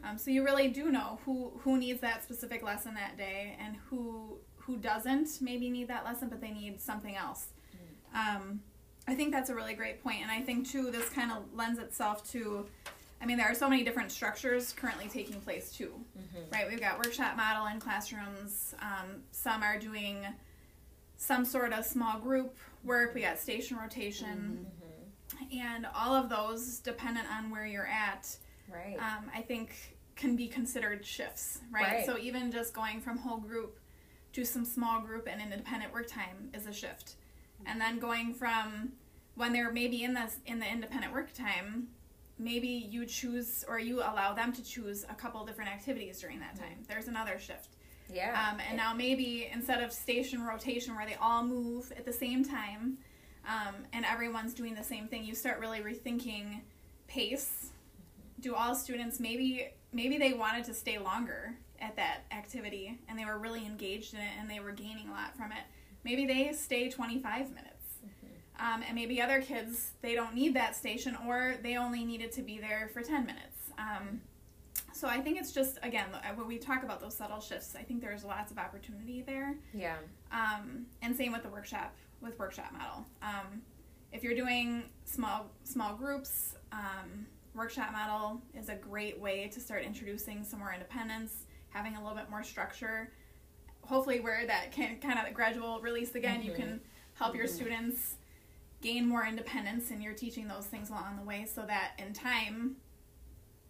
Um, 0.05 0.19
so 0.19 0.31
you 0.31 0.45
really 0.45 0.69
do 0.69 0.91
know 0.91 1.19
who 1.25 1.53
who 1.61 1.79
needs 1.79 2.01
that 2.01 2.23
specific 2.23 2.63
lesson 2.63 2.95
that 2.95 3.17
day 3.17 3.57
and 3.61 3.77
who 3.89 4.39
who 4.69 4.77
doesn't 4.77 5.41
maybe 5.41 5.71
need 5.71 5.89
that 5.89 6.05
lesson, 6.05 6.29
but 6.29 6.41
they 6.43 6.51
need 6.51 6.79
something 6.81 7.17
else. 7.17 7.47
Um, 8.15 8.61
I 9.09 9.15
think 9.15 9.33
that's 9.33 9.49
a 9.49 9.55
really 9.55 9.73
great 9.75 10.03
point, 10.03 10.19
and 10.23 10.31
I 10.31 10.43
think 10.43 10.69
too 10.71 10.91
this 10.91 11.09
kind 11.09 11.33
of 11.33 11.39
lends 11.55 11.79
itself 11.81 12.31
to. 12.33 12.67
I 13.21 13.27
mean, 13.27 13.37
there 13.39 13.51
are 13.51 13.55
so 13.55 13.69
many 13.69 13.83
different 13.83 14.13
structures 14.13 14.73
currently 14.75 15.09
taking 15.09 15.41
place 15.41 15.73
too, 15.73 15.93
right? 16.53 16.69
We've 16.69 16.81
got 16.81 16.99
workshop 16.99 17.37
model 17.37 17.67
in 17.67 17.81
classrooms. 17.81 18.75
Um, 18.81 19.23
some 19.33 19.63
are 19.63 19.79
doing 19.79 20.25
some 21.17 21.45
sort 21.45 21.73
of 21.73 21.85
small 21.85 22.19
group 22.21 22.57
work. 22.85 23.15
We 23.15 23.23
got 23.23 23.39
station 23.39 23.79
rotation, 23.79 24.67
and 25.51 25.87
all 25.95 26.15
of 26.15 26.29
those, 26.29 26.79
dependent 26.79 27.27
on 27.33 27.51
where 27.51 27.67
you're 27.67 27.87
at, 27.89 28.37
Right. 28.73 28.97
um, 28.99 29.31
I 29.35 29.41
think 29.41 29.71
can 30.17 30.37
be 30.37 30.47
considered 30.49 31.05
shifts, 31.07 31.61
right? 31.71 31.83
Right. 31.83 32.07
So 32.07 32.19
even 32.19 32.53
just 32.53 32.75
going 32.75 33.01
from 33.01 33.17
whole 33.19 33.39
group 33.39 33.78
to 34.33 34.45
some 34.45 34.65
small 34.65 35.01
group 35.01 35.27
and 35.31 35.41
independent 35.41 35.93
work 35.93 36.07
time 36.07 36.51
is 36.55 36.67
a 36.67 36.73
shift, 36.73 37.17
and 37.67 37.81
then 37.81 37.99
going 37.99 38.35
from 38.35 38.93
when 39.35 39.53
they're 39.53 39.73
maybe 39.73 40.03
in 40.03 40.15
this 40.15 40.37
in 40.47 40.59
the 40.59 40.71
independent 40.71 41.13
work 41.13 41.33
time, 41.33 41.89
maybe 42.39 42.69
you 42.69 43.07
choose 43.07 43.65
or 43.69 43.79
you 43.79 44.01
allow 44.01 44.33
them 44.35 44.53
to 44.53 44.63
choose 44.63 45.05
a 45.09 45.15
couple 45.15 45.45
different 45.45 45.71
activities 45.71 46.21
during 46.21 46.41
that 46.41 46.57
time. 46.57 46.85
There's 46.89 47.09
another 47.09 47.39
shift. 47.39 47.77
yeah. 48.13 48.51
Um, 48.51 48.61
and 48.67 48.77
now 48.77 48.95
maybe 48.95 49.49
instead 49.53 49.83
of 49.83 49.93
station 49.93 50.45
rotation 50.45 50.95
where 50.95 51.07
they 51.07 51.17
all 51.21 51.45
move 51.45 51.93
at 51.97 52.05
the 52.05 52.13
same 52.13 52.45
time 52.45 52.99
um, 53.47 53.75
and 53.93 54.05
everyone's 54.05 54.55
doing 54.55 54.75
the 54.75 54.85
same 54.85 55.09
thing, 55.09 55.25
you 55.25 55.35
start 55.35 55.59
really 55.59 55.81
rethinking 55.81 56.61
pace. 57.07 57.71
Do 58.41 58.55
all 58.55 58.75
students 58.75 59.19
maybe 59.21 59.71
maybe 59.93 60.19
they 60.19 60.33
wanted 60.33 60.65
to 60.65 60.75
stay 60.75 60.99
longer 60.99 61.57
at 61.81 61.97
that 61.97 62.25
activity 62.33 62.99
and 63.09 63.19
they 63.19 63.25
were 63.25 63.39
really 63.39 63.65
engaged 63.65 64.15
in 64.15 64.21
it 64.21 64.31
and 64.39 64.51
they 64.51 64.61
were 64.61 64.73
gaining 64.73 65.09
a 65.09 65.13
lot 65.13 65.37
from 65.37 65.53
it. 65.53 65.65
Maybe 66.05 66.27
they 66.27 66.53
stay 66.53 66.91
25 66.91 67.51
minutes. 67.51 67.75
Um, 68.61 68.83
and 68.87 68.97
maybe 68.97 69.23
other 69.23 69.41
kids, 69.41 69.93
they 70.03 70.15
don't 70.15 70.35
need 70.35 70.55
that 70.55 70.75
station 70.75 71.17
or 71.27 71.55
they 71.63 71.77
only 71.77 72.05
needed 72.05 72.33
to 72.33 72.43
be 72.43 72.59
there 72.59 72.91
for 72.93 73.03
10 73.03 73.25
minutes. 73.25 73.71
Um, 73.79 74.21
so 74.93 75.07
I 75.07 75.21
think 75.21 75.39
it's 75.39 75.53
just, 75.53 75.79
again, 75.85 76.09
uh, 76.13 76.35
when 76.35 76.49
we 76.49 76.59
talk 76.59 76.83
about 76.83 77.01
those 77.01 77.17
subtle 77.17 77.41
shifts, 77.41 77.77
I 77.79 77.85
think 77.85 78.01
there's 78.01 78.25
lots 78.25 78.51
of 78.51 78.59
opportunity 78.59 79.23
there. 79.23 79.55
Yeah. 79.73 79.97
Um, 80.33 80.87
and 81.03 81.15
same 81.17 81.31
with 81.31 81.45
the 81.45 81.49
workshop, 81.49 81.95
with 82.21 82.37
workshop 82.37 82.73
model. 82.73 83.07
Um, 83.23 83.63
if 84.13 84.25
you're 84.25 84.35
doing 84.35 84.85
small 85.05 85.51
small 85.63 85.95
groups, 85.95 86.55
um, 86.73 87.27
workshop 87.55 87.93
model 87.93 88.41
is 88.55 88.69
a 88.69 88.75
great 88.75 89.21
way 89.21 89.49
to 89.49 89.61
start 89.61 89.85
introducing 89.85 90.43
some 90.43 90.59
more 90.59 90.73
independence, 90.73 91.45
having 91.71 91.97
a 91.97 92.01
little 92.03 92.17
bit 92.17 92.31
more 92.31 92.43
structure. 92.43 93.11
Hopefully, 93.83 94.21
where 94.21 94.47
that 94.47 94.73
can 94.73 94.99
kind 95.01 95.19
of 95.19 95.33
gradual 95.35 95.81
release 95.81 96.15
again, 96.15 96.41
mm-hmm. 96.41 96.49
you 96.49 96.55
can 96.55 96.81
help 97.15 97.31
mm-hmm. 97.31 97.39
your 97.39 97.47
students 97.47 98.17
gain 98.81 99.09
more 99.09 99.25
independence 99.27 99.91
and 99.91 100.03
you're 100.03 100.15
teaching 100.15 100.47
those 100.47 100.67
things 100.67 100.91
along 100.91 101.17
the 101.17 101.25
way 101.25 101.47
so 101.53 101.63
that 101.63 101.93
in 101.99 102.13
time 102.13 102.77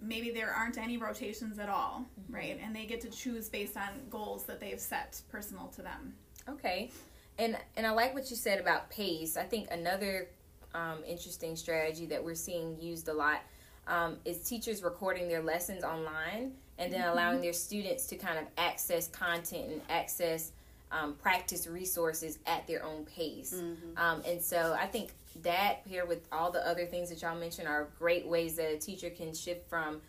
maybe 0.00 0.30
there 0.30 0.50
aren't 0.50 0.78
any 0.78 0.96
rotations 0.96 1.58
at 1.58 1.68
all, 1.68 2.04
mm-hmm. 2.20 2.34
right? 2.34 2.60
And 2.62 2.74
they 2.74 2.84
get 2.84 3.00
to 3.02 3.10
choose 3.10 3.48
based 3.48 3.76
on 3.76 3.88
goals 4.10 4.44
that 4.44 4.60
they've 4.60 4.78
set 4.78 5.20
personal 5.30 5.68
to 5.68 5.82
them. 5.82 6.14
Okay. 6.48 6.90
And 7.38 7.56
and 7.76 7.86
I 7.86 7.90
like 7.90 8.14
what 8.14 8.30
you 8.30 8.36
said 8.36 8.60
about 8.60 8.90
pace. 8.90 9.36
I 9.36 9.44
think 9.44 9.68
another 9.70 10.28
um, 10.74 10.98
interesting 11.06 11.56
strategy 11.56 12.06
that 12.06 12.22
we're 12.22 12.34
seeing 12.34 12.80
used 12.80 13.08
a 13.08 13.12
lot 13.12 13.42
um, 13.86 14.18
is 14.24 14.42
teachers 14.42 14.82
recording 14.82 15.28
their 15.28 15.42
lessons 15.42 15.84
online 15.84 16.52
and 16.78 16.92
then 16.92 17.00
mm-hmm. 17.00 17.10
allowing 17.10 17.40
their 17.40 17.52
students 17.52 18.06
to 18.06 18.16
kind 18.16 18.38
of 18.38 18.44
access 18.56 19.08
content 19.08 19.70
and 19.70 19.80
access 19.90 20.52
um, 20.90 21.14
practice 21.14 21.66
resources 21.66 22.38
at 22.46 22.66
their 22.66 22.84
own 22.84 23.04
pace. 23.04 23.54
Mm-hmm. 23.54 23.98
Um, 23.98 24.22
and 24.26 24.40
so 24.40 24.76
I 24.78 24.86
think 24.86 25.10
that 25.42 25.88
paired 25.88 26.08
with 26.08 26.26
all 26.32 26.50
the 26.50 26.66
other 26.66 26.86
things 26.86 27.10
that 27.10 27.20
y'all 27.20 27.38
mentioned 27.38 27.68
are 27.68 27.88
great 27.98 28.26
ways 28.26 28.56
that 28.56 28.72
a 28.72 28.78
teacher 28.78 29.10
can 29.10 29.34
shift 29.34 29.68
from 29.68 30.00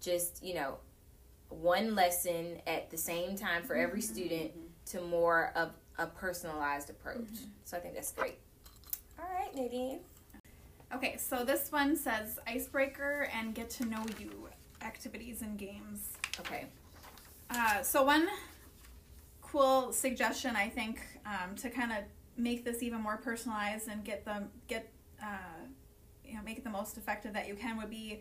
just, 0.00 0.42
you 0.42 0.54
know, 0.54 0.78
one 1.48 1.94
lesson 1.94 2.58
at 2.66 2.90
the 2.90 2.96
same 2.96 3.36
time 3.36 3.62
for 3.62 3.76
every 3.76 4.00
mm-hmm. 4.00 4.14
student 4.14 4.50
to 4.86 5.00
more 5.00 5.52
of 5.54 5.70
a 5.98 6.06
personalized 6.06 6.90
approach. 6.90 7.18
Mm-hmm. 7.18 7.44
So 7.64 7.76
I 7.76 7.80
think 7.80 7.94
that's 7.94 8.12
great. 8.12 8.38
All 9.18 9.26
right, 9.32 9.54
Nadine. 9.54 10.00
Okay, 10.92 11.16
so 11.16 11.44
this 11.44 11.70
one 11.72 11.96
says 11.96 12.38
icebreaker 12.46 13.28
and 13.34 13.54
get 13.54 13.70
to 13.70 13.84
know 13.84 14.04
you 14.20 14.48
activities 14.84 15.42
and 15.42 15.58
games. 15.58 16.12
Okay. 16.40 16.66
Uh, 17.50 17.82
so 17.82 18.02
one 18.02 18.28
cool 19.42 19.92
suggestion 19.92 20.56
I 20.56 20.68
think 20.68 21.00
um, 21.24 21.54
to 21.56 21.70
kind 21.70 21.92
of 21.92 21.98
make 22.36 22.64
this 22.64 22.82
even 22.82 23.00
more 23.00 23.16
personalized 23.16 23.88
and 23.88 24.04
get 24.04 24.24
them 24.24 24.48
get 24.66 24.92
uh, 25.22 25.62
you 26.24 26.34
know 26.34 26.42
make 26.44 26.58
it 26.58 26.64
the 26.64 26.70
most 26.70 26.96
effective 26.98 27.32
that 27.34 27.46
you 27.46 27.54
can 27.54 27.76
would 27.76 27.90
be 27.90 28.20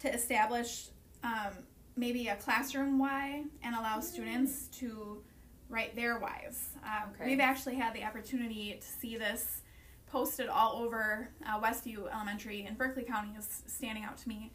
to 0.00 0.12
establish 0.12 0.88
um, 1.24 1.52
maybe 1.96 2.28
a 2.28 2.36
classroom 2.36 2.98
why 2.98 3.44
and 3.62 3.74
allow 3.74 3.98
mm. 3.98 4.02
students 4.02 4.68
to 4.68 5.22
write 5.68 5.94
their 5.94 6.18
whys. 6.18 6.70
Um, 6.84 7.10
okay. 7.14 7.30
We've 7.30 7.40
actually 7.40 7.76
had 7.76 7.94
the 7.94 8.04
opportunity 8.04 8.76
to 8.80 8.86
see 8.86 9.16
this 9.16 9.62
posted 10.10 10.48
all 10.48 10.82
over 10.82 11.28
uh, 11.46 11.60
Westview 11.60 12.12
Elementary 12.12 12.66
in 12.66 12.74
Berkeley 12.74 13.04
County 13.04 13.30
is 13.38 13.62
standing 13.66 14.04
out 14.04 14.18
to 14.18 14.28
me. 14.28 14.52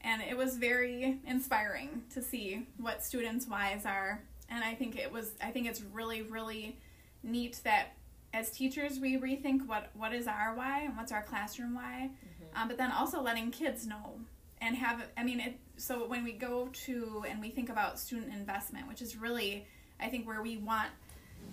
And 0.00 0.22
it 0.22 0.36
was 0.36 0.56
very 0.56 1.18
inspiring 1.26 2.02
to 2.14 2.22
see 2.22 2.66
what 2.78 3.04
students' 3.04 3.46
whys 3.46 3.84
are. 3.84 4.22
And 4.48 4.64
I 4.64 4.74
think 4.74 4.96
it 4.96 5.12
was 5.12 5.32
I 5.42 5.50
think 5.50 5.66
it's 5.66 5.82
really, 5.82 6.22
really 6.22 6.78
neat 7.22 7.60
that 7.64 7.94
as 8.32 8.50
teachers 8.50 9.00
we 9.00 9.16
rethink 9.16 9.66
what, 9.66 9.90
what 9.94 10.12
is 10.12 10.26
our 10.26 10.54
why 10.54 10.82
and 10.82 10.96
what's 10.96 11.12
our 11.12 11.22
classroom 11.22 11.74
why. 11.74 12.10
Mm-hmm. 12.10 12.62
Um, 12.62 12.68
but 12.68 12.76
then 12.76 12.92
also 12.92 13.22
letting 13.22 13.50
kids 13.50 13.86
know 13.86 14.20
and 14.60 14.76
have 14.76 15.02
I 15.16 15.24
mean 15.24 15.40
it 15.40 15.58
so 15.76 16.06
when 16.06 16.24
we 16.24 16.32
go 16.32 16.68
to 16.84 17.24
and 17.28 17.40
we 17.40 17.50
think 17.50 17.68
about 17.68 17.98
student 17.98 18.32
investment, 18.32 18.88
which 18.88 19.02
is 19.02 19.16
really 19.16 19.66
I 20.00 20.08
think 20.08 20.26
where 20.26 20.42
we 20.42 20.56
want 20.56 20.88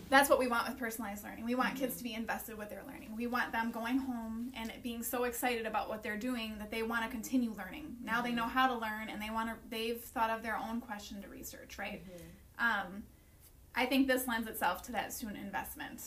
that's 0.10 0.30
what 0.30 0.38
we 0.38 0.48
want 0.48 0.68
with 0.68 0.78
personalized 0.78 1.24
learning. 1.24 1.46
We 1.46 1.56
want 1.56 1.70
mm-hmm. 1.70 1.80
kids 1.80 1.98
to 1.98 2.04
be 2.04 2.14
invested 2.14 2.58
with 2.58 2.70
their 2.70 2.84
learning. 2.88 3.16
We 3.16 3.28
want 3.28 3.52
them 3.52 3.72
going 3.72 3.98
home 3.98 4.52
and 4.56 4.72
being 4.84 5.02
so 5.02 5.24
excited 5.24 5.66
about 5.66 5.90
what 5.90 6.04
they're 6.04 6.18
doing 6.18 6.56
that 6.60 6.70
they 6.70 6.84
want 6.84 7.04
to 7.04 7.10
continue 7.10 7.54
learning. 7.58 7.98
Now 8.04 8.16
mm-hmm. 8.16 8.24
they 8.24 8.32
know 8.32 8.46
how 8.46 8.68
to 8.68 8.76
learn 8.76 9.10
and 9.10 9.22
they 9.22 9.30
want 9.30 9.50
to 9.50 9.56
they've 9.70 10.02
thought 10.02 10.30
of 10.30 10.44
their 10.44 10.58
own 10.58 10.80
question 10.80 11.22
to 11.22 11.28
research, 11.28 11.78
right? 11.78 12.04
Mm-hmm. 12.04 12.88
Um, 12.88 13.04
I 13.76 13.86
think 13.86 14.08
this 14.08 14.28
lends 14.28 14.48
itself 14.48 14.84
to 14.84 14.92
that 14.94 15.12
student 15.12 15.40
investment. 15.40 16.02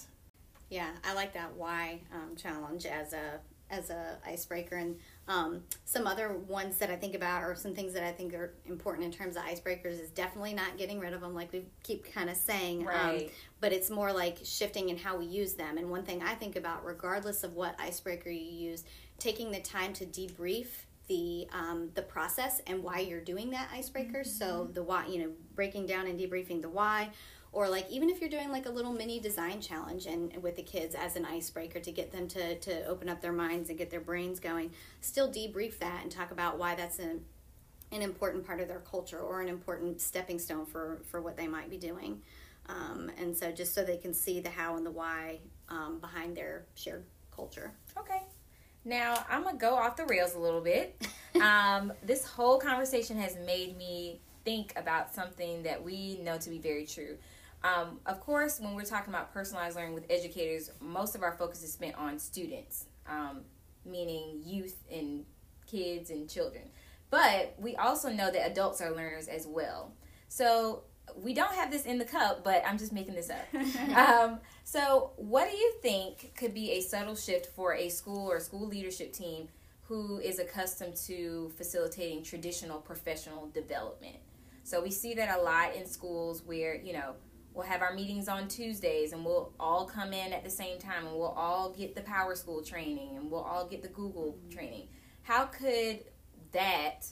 Yeah, 0.70 0.90
I 1.04 1.14
like 1.14 1.34
that 1.34 1.54
why 1.54 2.00
um, 2.14 2.36
challenge 2.36 2.86
as 2.86 3.12
a 3.12 3.40
as 3.70 3.90
a 3.90 4.18
icebreaker 4.26 4.76
and 4.76 4.96
um, 5.28 5.62
some 5.84 6.06
other 6.06 6.32
ones 6.32 6.78
that 6.78 6.90
I 6.90 6.96
think 6.96 7.14
about 7.14 7.42
or 7.42 7.54
some 7.54 7.74
things 7.74 7.92
that 7.92 8.02
I 8.02 8.12
think 8.12 8.32
are 8.34 8.54
important 8.66 9.04
in 9.04 9.12
terms 9.12 9.36
of 9.36 9.42
icebreakers 9.42 10.00
is 10.00 10.10
definitely 10.10 10.54
not 10.54 10.78
getting 10.78 10.98
rid 10.98 11.12
of 11.12 11.20
them 11.20 11.34
like 11.34 11.52
we 11.52 11.66
keep 11.82 12.12
kind 12.12 12.30
of 12.30 12.36
saying 12.36 12.80
um, 12.80 12.86
right. 12.86 13.22
Um, 13.24 13.30
but 13.60 13.72
it's 13.72 13.90
more 13.90 14.12
like 14.12 14.38
shifting 14.42 14.88
in 14.88 14.96
how 14.96 15.18
we 15.18 15.26
use 15.26 15.54
them 15.54 15.76
and 15.76 15.90
one 15.90 16.02
thing 16.02 16.22
I 16.22 16.34
think 16.34 16.56
about 16.56 16.84
regardless 16.84 17.44
of 17.44 17.54
what 17.54 17.78
icebreaker 17.78 18.30
you 18.30 18.70
use 18.70 18.84
taking 19.18 19.50
the 19.50 19.60
time 19.60 19.92
to 19.94 20.06
debrief 20.06 20.68
the 21.08 21.46
um, 21.52 21.90
the 21.94 22.02
process 22.02 22.60
and 22.66 22.82
why 22.82 23.00
you're 23.00 23.20
doing 23.20 23.50
that 23.50 23.68
icebreaker 23.72 24.20
mm-hmm. 24.20 24.28
so 24.28 24.70
the 24.72 24.82
why 24.82 25.06
you 25.06 25.18
know 25.18 25.30
breaking 25.54 25.86
down 25.86 26.06
and 26.06 26.18
debriefing 26.18 26.62
the 26.62 26.68
why 26.68 27.10
or 27.52 27.68
like 27.68 27.90
even 27.90 28.10
if 28.10 28.20
you're 28.20 28.30
doing 28.30 28.50
like 28.50 28.66
a 28.66 28.70
little 28.70 28.92
mini 28.92 29.18
design 29.18 29.60
challenge 29.60 30.06
and 30.06 30.42
with 30.42 30.56
the 30.56 30.62
kids 30.62 30.94
as 30.94 31.16
an 31.16 31.24
icebreaker 31.24 31.80
to 31.80 31.90
get 31.90 32.12
them 32.12 32.28
to 32.28 32.58
to 32.58 32.84
open 32.86 33.08
up 33.08 33.20
their 33.20 33.32
minds 33.32 33.68
and 33.68 33.78
get 33.78 33.90
their 33.90 34.00
brains 34.00 34.38
going 34.38 34.70
still 35.00 35.30
debrief 35.30 35.78
that 35.78 36.02
and 36.02 36.10
talk 36.10 36.30
about 36.30 36.58
why 36.58 36.74
that's 36.74 36.98
an 36.98 37.24
an 37.90 38.02
important 38.02 38.46
part 38.46 38.60
of 38.60 38.68
their 38.68 38.80
culture 38.80 39.18
or 39.18 39.40
an 39.40 39.48
important 39.48 40.00
stepping 40.00 40.38
stone 40.38 40.66
for 40.66 41.00
for 41.04 41.20
what 41.20 41.36
they 41.36 41.46
might 41.46 41.70
be 41.70 41.78
doing. 41.78 42.20
Um, 42.68 43.10
and 43.18 43.34
so 43.34 43.50
just 43.50 43.74
so 43.74 43.82
they 43.82 43.96
can 43.96 44.12
see 44.12 44.40
the 44.40 44.50
how 44.50 44.76
and 44.76 44.84
the 44.84 44.90
why 44.90 45.38
um, 45.70 45.98
behind 46.00 46.36
their 46.36 46.66
shared 46.74 47.04
culture. 47.34 47.72
Okay. 47.96 48.20
Now 48.84 49.24
i'm 49.28 49.42
gonna 49.42 49.58
go 49.58 49.74
off 49.74 49.96
the 49.96 50.04
rails 50.04 50.34
a 50.34 50.38
little 50.38 50.60
bit. 50.60 51.06
Um, 51.42 51.92
this 52.02 52.26
whole 52.26 52.58
conversation 52.58 53.16
has 53.18 53.36
made 53.46 53.76
me 53.76 54.18
think 54.44 54.72
about 54.76 55.14
something 55.14 55.62
that 55.62 55.84
we 55.84 56.18
know 56.22 56.36
to 56.38 56.50
be 56.50 56.58
very 56.58 56.84
true 56.84 57.16
um, 57.64 58.00
of 58.06 58.20
course, 58.20 58.60
when 58.60 58.74
we're 58.74 58.84
talking 58.84 59.12
about 59.12 59.32
personalized 59.32 59.76
learning 59.76 59.94
with 59.94 60.06
educators, 60.10 60.70
most 60.80 61.14
of 61.14 61.22
our 61.22 61.32
focus 61.32 61.62
is 61.62 61.72
spent 61.72 61.96
on 61.96 62.18
students, 62.18 62.86
um, 63.08 63.40
meaning 63.84 64.40
youth 64.44 64.76
and 64.90 65.24
kids 65.66 66.10
and 66.10 66.28
children. 66.28 66.64
But 67.10 67.54
we 67.58 67.74
also 67.76 68.10
know 68.10 68.30
that 68.30 68.46
adults 68.46 68.80
are 68.80 68.90
learners 68.90 69.28
as 69.28 69.46
well. 69.46 69.92
So 70.28 70.84
we 71.16 71.34
don't 71.34 71.54
have 71.54 71.70
this 71.70 71.86
in 71.86 71.98
the 71.98 72.04
cup, 72.04 72.44
but 72.44 72.62
I'm 72.66 72.78
just 72.78 72.92
making 72.92 73.14
this 73.14 73.30
up. 73.30 73.96
um, 73.96 74.40
so, 74.64 75.12
what 75.16 75.50
do 75.50 75.56
you 75.56 75.74
think 75.82 76.34
could 76.36 76.54
be 76.54 76.72
a 76.72 76.80
subtle 76.80 77.16
shift 77.16 77.46
for 77.46 77.74
a 77.74 77.88
school 77.88 78.30
or 78.30 78.40
school 78.40 78.66
leadership 78.66 79.12
team 79.12 79.48
who 79.82 80.18
is 80.18 80.38
accustomed 80.38 80.96
to 80.96 81.50
facilitating 81.56 82.22
traditional 82.22 82.78
professional 82.78 83.48
development? 83.54 84.16
So, 84.64 84.82
we 84.82 84.90
see 84.90 85.14
that 85.14 85.38
a 85.38 85.40
lot 85.40 85.74
in 85.74 85.86
schools 85.86 86.42
where, 86.44 86.74
you 86.76 86.92
know, 86.92 87.14
we'll 87.52 87.66
have 87.66 87.82
our 87.82 87.94
meetings 87.94 88.28
on 88.28 88.48
Tuesdays 88.48 89.12
and 89.12 89.24
we'll 89.24 89.52
all 89.58 89.86
come 89.86 90.12
in 90.12 90.32
at 90.32 90.44
the 90.44 90.50
same 90.50 90.78
time 90.78 91.06
and 91.06 91.16
we'll 91.16 91.26
all 91.26 91.70
get 91.70 91.94
the 91.94 92.00
PowerSchool 92.00 92.66
training 92.66 93.16
and 93.16 93.30
we'll 93.30 93.42
all 93.42 93.66
get 93.66 93.82
the 93.82 93.88
Google 93.88 94.38
mm-hmm. 94.38 94.56
training. 94.56 94.88
How 95.22 95.46
could 95.46 96.00
that 96.52 97.06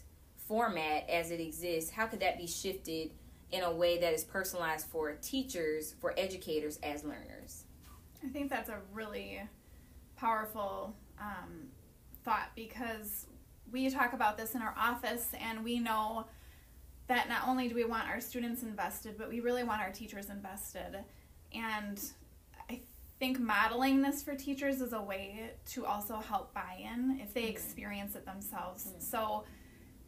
format 0.47 1.09
as 1.09 1.31
it 1.31 1.41
exists, 1.41 1.91
how 1.91 2.07
could 2.07 2.21
that 2.21 2.39
be 2.39 2.47
shifted 2.47 3.11
in 3.51 3.63
a 3.63 3.73
way 3.73 3.99
that 3.99 4.13
is 4.13 4.25
personalized 4.25 4.87
for 4.87 5.13
teachers, 5.15 5.95
for 6.01 6.15
educators 6.17 6.79
as 6.83 7.05
learners? 7.05 7.65
I 8.25 8.29
think 8.29 8.51
that's 8.51 8.69
a 8.69 8.79
really 8.93 9.41
powerful 10.17 10.95
um, 11.21 11.69
thought 12.25 12.51
because 12.55 13.27
we 13.71 13.91
talk 13.91 14.13
about 14.13 14.37
this 14.37 14.55
in 14.55 14.63
our 14.63 14.75
office 14.79 15.31
and 15.41 15.65
we 15.65 15.79
know 15.79 16.27
that 17.09 17.29
not 17.29 17.47
only 17.47 17.69
do 17.69 17.75
we 17.75 17.85
want 17.85 18.09
our 18.09 18.21
students 18.21 18.63
invested, 18.63 19.17
but 19.17 19.29
we 19.29 19.41
really 19.41 19.65
want 19.65 19.81
our 19.81 19.91
teachers 19.91 20.29
invested. 20.29 21.05
And 21.55 22.01
I 22.69 22.81
think 23.19 23.39
modeling 23.39 24.03
this 24.03 24.23
for 24.23 24.35
teachers 24.35 24.81
is 24.81 24.93
a 24.93 25.01
way 25.01 25.53
to 25.67 25.87
also 25.87 26.17
help 26.17 26.53
buy 26.53 26.79
in 26.81 27.21
if 27.23 27.33
they 27.33 27.43
mm-hmm. 27.43 27.51
experience 27.51 28.17
it 28.17 28.27
themselves. 28.27 28.87
Mm-hmm. 28.87 29.01
So 29.01 29.45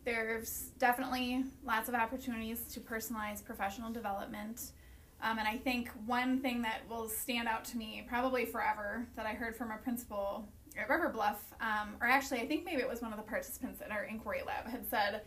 there's 0.04 0.70
definitely 0.78 1.44
lots 1.64 1.88
of 1.88 1.94
opportunities 1.94 2.62
to 2.72 2.80
personalize 2.80 3.44
professional 3.44 3.92
development. 3.92 4.72
Um, 5.20 5.38
and 5.38 5.48
I 5.48 5.56
think 5.56 5.90
one 6.06 6.40
thing 6.40 6.62
that 6.62 6.82
will 6.88 7.08
stand 7.08 7.48
out 7.48 7.64
to 7.66 7.76
me 7.76 8.06
probably 8.08 8.44
forever 8.46 9.06
that 9.16 9.26
I 9.26 9.30
heard 9.30 9.56
from 9.56 9.70
a 9.70 9.76
principal 9.76 10.48
at 10.78 10.88
River 10.88 11.08
Bluff, 11.08 11.42
um, 11.60 11.96
or 12.00 12.06
actually, 12.06 12.40
I 12.40 12.46
think 12.46 12.64
maybe 12.64 12.80
it 12.80 12.88
was 12.88 13.02
one 13.02 13.12
of 13.12 13.18
the 13.18 13.24
participants 13.24 13.80
in 13.84 13.90
our 13.90 14.04
inquiry 14.04 14.42
lab, 14.46 14.66
had 14.66 14.88
said, 14.88 15.22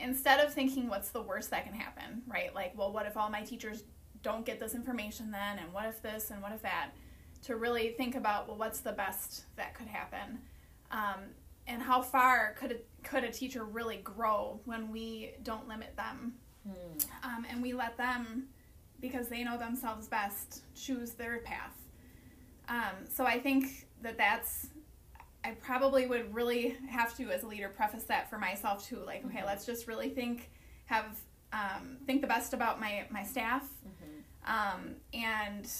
instead 0.00 0.44
of 0.44 0.52
thinking 0.52 0.88
what's 0.88 1.10
the 1.10 1.22
worst 1.22 1.50
that 1.50 1.64
can 1.64 1.74
happen, 1.74 2.22
right? 2.26 2.54
Like, 2.54 2.72
well, 2.76 2.92
what 2.92 3.06
if 3.06 3.16
all 3.16 3.30
my 3.30 3.42
teachers 3.42 3.84
don't 4.22 4.44
get 4.44 4.58
this 4.58 4.74
information 4.74 5.30
then? 5.30 5.58
And 5.58 5.72
what 5.72 5.86
if 5.86 6.02
this 6.02 6.30
and 6.30 6.42
what 6.42 6.52
if 6.52 6.62
that? 6.62 6.90
to 7.42 7.56
really 7.56 7.90
think 7.90 8.14
about 8.14 8.48
well, 8.48 8.56
what's 8.56 8.80
the 8.80 8.92
best 8.92 9.44
that 9.56 9.74
could 9.74 9.86
happen, 9.86 10.38
um, 10.90 11.20
and 11.66 11.82
how 11.82 12.02
far 12.02 12.54
could 12.58 12.72
a, 12.72 13.06
could 13.06 13.24
a 13.24 13.30
teacher 13.30 13.64
really 13.64 13.98
grow 13.98 14.60
when 14.64 14.90
we 14.90 15.32
don't 15.42 15.68
limit 15.68 15.96
them, 15.96 16.34
um, 17.22 17.46
and 17.48 17.62
we 17.62 17.72
let 17.72 17.96
them, 17.96 18.46
because 19.00 19.28
they 19.28 19.42
know 19.42 19.56
themselves 19.56 20.08
best, 20.08 20.62
choose 20.74 21.12
their 21.12 21.38
path. 21.38 21.76
Um, 22.68 23.06
so 23.08 23.24
I 23.24 23.38
think 23.38 23.86
that 24.02 24.18
that's 24.18 24.68
I 25.44 25.52
probably 25.52 26.06
would 26.06 26.34
really 26.34 26.76
have 26.88 27.16
to, 27.16 27.30
as 27.30 27.42
a 27.42 27.46
leader, 27.46 27.68
preface 27.68 28.04
that 28.04 28.28
for 28.28 28.38
myself 28.38 28.86
too. 28.88 29.02
Like, 29.06 29.24
okay, 29.26 29.42
let's 29.44 29.64
just 29.64 29.86
really 29.86 30.10
think, 30.10 30.50
have 30.86 31.16
um, 31.52 31.96
think 32.06 32.20
the 32.20 32.26
best 32.26 32.52
about 32.52 32.80
my 32.80 33.06
my 33.10 33.22
staff, 33.24 33.66
um, 34.46 34.96
and 35.14 35.70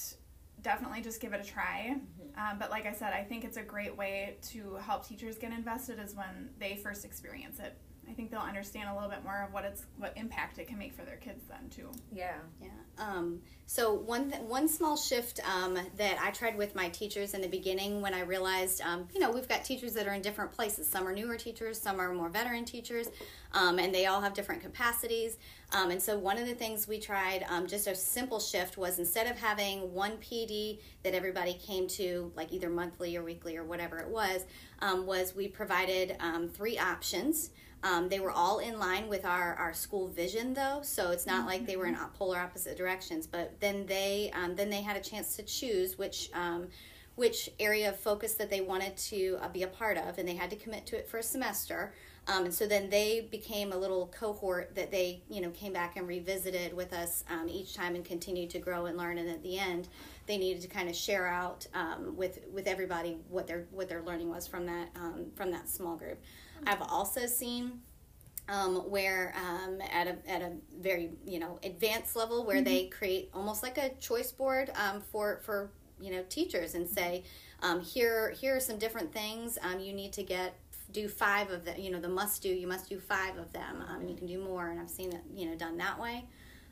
definitely 0.62 1.00
just 1.00 1.20
give 1.20 1.32
it 1.32 1.40
a 1.40 1.48
try. 1.48 1.96
Um, 2.36 2.58
but 2.58 2.70
like 2.70 2.86
I 2.86 2.92
said, 2.92 3.12
I 3.12 3.22
think 3.22 3.44
it's 3.44 3.56
a 3.56 3.62
great 3.62 3.96
way 3.96 4.36
to 4.50 4.76
help 4.76 5.06
teachers 5.06 5.36
get 5.36 5.52
invested 5.52 5.98
is 5.98 6.14
when 6.14 6.50
they 6.58 6.76
first 6.76 7.04
experience 7.04 7.58
it. 7.58 7.76
I 8.10 8.12
think 8.12 8.30
they'll 8.30 8.40
understand 8.40 8.88
a 8.88 8.94
little 8.94 9.08
bit 9.08 9.22
more 9.22 9.44
of 9.46 9.52
what 9.52 9.64
it's 9.64 9.84
what 9.96 10.12
impact 10.16 10.58
it 10.58 10.66
can 10.66 10.78
make 10.78 10.92
for 10.92 11.02
their 11.02 11.16
kids 11.16 11.44
then 11.48 11.70
too. 11.70 11.88
Yeah. 12.12 12.34
Yeah. 12.60 12.68
Um, 12.98 13.40
so 13.66 13.94
one 13.94 14.30
th- 14.30 14.42
one 14.42 14.68
small 14.68 14.96
shift 14.96 15.38
um, 15.48 15.78
that 15.96 16.18
I 16.20 16.32
tried 16.32 16.58
with 16.58 16.74
my 16.74 16.88
teachers 16.88 17.34
in 17.34 17.40
the 17.40 17.48
beginning 17.48 18.00
when 18.02 18.12
I 18.12 18.22
realized, 18.22 18.80
um, 18.82 19.06
you 19.14 19.20
know, 19.20 19.30
we've 19.30 19.48
got 19.48 19.64
teachers 19.64 19.92
that 19.94 20.08
are 20.08 20.12
in 20.12 20.22
different 20.22 20.50
places. 20.50 20.88
Some 20.88 21.06
are 21.06 21.12
newer 21.12 21.36
teachers, 21.36 21.80
some 21.80 22.00
are 22.00 22.12
more 22.12 22.28
veteran 22.28 22.64
teachers, 22.64 23.08
um, 23.52 23.78
and 23.78 23.94
they 23.94 24.06
all 24.06 24.20
have 24.20 24.34
different 24.34 24.60
capacities. 24.60 25.38
Um, 25.72 25.92
and 25.92 26.02
so 26.02 26.18
one 26.18 26.36
of 26.36 26.48
the 26.48 26.54
things 26.54 26.88
we 26.88 26.98
tried, 26.98 27.44
um, 27.48 27.68
just 27.68 27.86
a 27.86 27.94
simple 27.94 28.40
shift, 28.40 28.76
was 28.76 28.98
instead 28.98 29.30
of 29.30 29.38
having 29.38 29.94
one 29.94 30.16
PD 30.18 30.80
that 31.04 31.14
everybody 31.14 31.54
came 31.54 31.86
to, 31.88 32.32
like 32.34 32.52
either 32.52 32.68
monthly 32.68 33.16
or 33.16 33.22
weekly 33.22 33.56
or 33.56 33.62
whatever 33.62 33.98
it 33.98 34.08
was, 34.08 34.44
um, 34.80 35.06
was 35.06 35.34
we 35.34 35.46
provided 35.46 36.16
um, 36.18 36.48
three 36.48 36.76
options. 36.76 37.50
Um, 37.82 38.08
they 38.08 38.20
were 38.20 38.30
all 38.30 38.58
in 38.58 38.78
line 38.78 39.08
with 39.08 39.24
our, 39.24 39.54
our 39.54 39.72
school 39.72 40.08
vision, 40.08 40.52
though, 40.52 40.80
so 40.82 41.12
it's 41.12 41.26
not 41.26 41.46
like 41.46 41.66
they 41.66 41.76
were 41.76 41.86
in 41.86 41.96
polar 42.18 42.38
opposite 42.38 42.76
directions. 42.76 43.26
But 43.26 43.58
then 43.60 43.86
they 43.86 44.30
um, 44.34 44.54
then 44.54 44.68
they 44.68 44.82
had 44.82 44.96
a 44.96 45.00
chance 45.00 45.36
to 45.36 45.42
choose 45.42 45.96
which 45.96 46.30
um, 46.34 46.68
which 47.16 47.50
area 47.58 47.88
of 47.88 47.96
focus 47.96 48.34
that 48.34 48.50
they 48.50 48.60
wanted 48.60 48.96
to 48.96 49.38
uh, 49.42 49.48
be 49.48 49.62
a 49.62 49.66
part 49.66 49.96
of, 49.96 50.18
and 50.18 50.28
they 50.28 50.34
had 50.34 50.50
to 50.50 50.56
commit 50.56 50.86
to 50.86 50.96
it 50.96 51.08
for 51.08 51.18
a 51.18 51.22
semester. 51.22 51.92
Um, 52.30 52.44
and 52.44 52.54
so 52.54 52.66
then 52.66 52.90
they 52.90 53.26
became 53.30 53.72
a 53.72 53.76
little 53.76 54.06
cohort 54.16 54.74
that 54.76 54.92
they 54.92 55.22
you 55.28 55.40
know 55.40 55.50
came 55.50 55.72
back 55.72 55.96
and 55.96 56.06
revisited 56.06 56.72
with 56.72 56.92
us 56.92 57.24
um, 57.28 57.48
each 57.48 57.74
time 57.74 57.94
and 57.96 58.04
continued 58.04 58.50
to 58.50 58.58
grow 58.58 58.86
and 58.86 58.96
learn. 58.96 59.18
And 59.18 59.28
at 59.28 59.42
the 59.42 59.58
end, 59.58 59.88
they 60.26 60.38
needed 60.38 60.62
to 60.62 60.68
kind 60.68 60.88
of 60.88 60.94
share 60.94 61.26
out 61.26 61.66
um, 61.74 62.16
with 62.16 62.38
with 62.52 62.68
everybody 62.68 63.16
what 63.28 63.46
their 63.46 63.66
what 63.72 63.88
their 63.88 64.02
learning 64.02 64.28
was 64.28 64.46
from 64.46 64.66
that 64.66 64.88
um, 64.94 65.26
from 65.34 65.50
that 65.50 65.68
small 65.68 65.96
group. 65.96 66.20
I've 66.66 66.82
also 66.82 67.26
seen 67.26 67.80
um, 68.48 68.76
where 68.90 69.34
um, 69.36 69.80
at 69.92 70.06
a 70.06 70.30
at 70.30 70.42
a 70.42 70.52
very 70.80 71.10
you 71.26 71.40
know 71.40 71.58
advanced 71.64 72.14
level 72.14 72.44
where 72.44 72.62
they 72.62 72.86
create 72.86 73.30
almost 73.34 73.62
like 73.62 73.76
a 73.76 73.90
choice 73.94 74.30
board 74.30 74.70
um, 74.76 75.00
for 75.00 75.40
for 75.42 75.70
you 76.00 76.12
know 76.12 76.24
teachers 76.28 76.74
and 76.74 76.88
say 76.88 77.24
um, 77.62 77.80
here 77.80 78.30
here 78.30 78.56
are 78.56 78.60
some 78.60 78.78
different 78.78 79.12
things 79.12 79.58
um, 79.62 79.80
you 79.80 79.92
need 79.92 80.12
to 80.12 80.22
get 80.22 80.54
do 80.92 81.08
five 81.08 81.50
of 81.50 81.64
them 81.64 81.76
you 81.78 81.90
know 81.90 82.00
the 82.00 82.08
must 82.08 82.42
do 82.42 82.48
you 82.48 82.66
must 82.66 82.88
do 82.88 82.98
five 82.98 83.36
of 83.38 83.52
them 83.52 83.84
um, 83.88 84.00
and 84.00 84.10
you 84.10 84.16
can 84.16 84.26
do 84.26 84.38
more 84.38 84.70
and 84.70 84.80
I've 84.80 84.90
seen 84.90 85.12
it 85.12 85.22
you 85.34 85.48
know 85.48 85.56
done 85.56 85.76
that 85.78 86.00
way. 86.00 86.24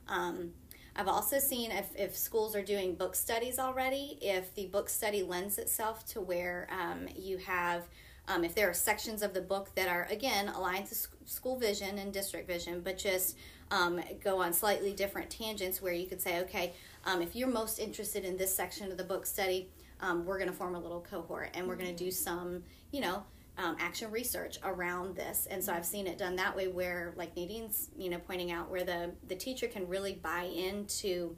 Um, 0.08 0.52
I've 0.98 1.06
also 1.06 1.38
seen 1.38 1.70
if, 1.70 1.94
if 1.94 2.16
schools 2.16 2.56
are 2.56 2.62
doing 2.62 2.96
book 2.96 3.14
studies 3.14 3.60
already, 3.60 4.18
if 4.20 4.52
the 4.56 4.66
book 4.66 4.88
study 4.88 5.22
lends 5.22 5.56
itself 5.56 6.04
to 6.06 6.20
where 6.20 6.66
um, 6.72 7.06
you 7.14 7.38
have, 7.38 7.84
um, 8.26 8.42
if 8.42 8.52
there 8.56 8.68
are 8.68 8.74
sections 8.74 9.22
of 9.22 9.32
the 9.32 9.40
book 9.40 9.72
that 9.76 9.88
are, 9.88 10.08
again, 10.10 10.48
aligned 10.48 10.86
to 10.86 10.96
sc- 10.96 11.14
school 11.24 11.56
vision 11.56 11.98
and 11.98 12.12
district 12.12 12.48
vision, 12.48 12.80
but 12.80 12.98
just 12.98 13.36
um, 13.70 14.00
go 14.24 14.40
on 14.40 14.52
slightly 14.52 14.92
different 14.92 15.30
tangents 15.30 15.80
where 15.80 15.92
you 15.92 16.08
could 16.08 16.20
say, 16.20 16.40
okay, 16.40 16.72
um, 17.04 17.22
if 17.22 17.36
you're 17.36 17.46
most 17.46 17.78
interested 17.78 18.24
in 18.24 18.36
this 18.36 18.52
section 18.52 18.90
of 18.90 18.98
the 18.98 19.04
book 19.04 19.24
study, 19.24 19.68
um, 20.00 20.24
we're 20.24 20.38
going 20.38 20.50
to 20.50 20.56
form 20.56 20.74
a 20.74 20.80
little 20.80 21.00
cohort 21.08 21.50
and 21.54 21.68
we're 21.68 21.76
going 21.76 21.94
to 21.94 22.04
do 22.04 22.10
some, 22.10 22.64
you 22.90 23.00
know, 23.00 23.22
um, 23.58 23.76
action 23.80 24.10
research 24.10 24.58
around 24.64 25.16
this 25.16 25.46
and 25.50 25.62
so 25.62 25.72
i've 25.72 25.84
seen 25.84 26.06
it 26.06 26.16
done 26.16 26.36
that 26.36 26.54
way 26.56 26.68
where 26.68 27.12
like 27.16 27.34
nadine's 27.36 27.90
you 27.96 28.08
know 28.08 28.18
pointing 28.18 28.52
out 28.52 28.70
where 28.70 28.84
the 28.84 29.12
the 29.26 29.34
teacher 29.34 29.66
can 29.66 29.86
really 29.88 30.14
buy 30.14 30.42
into 30.44 31.36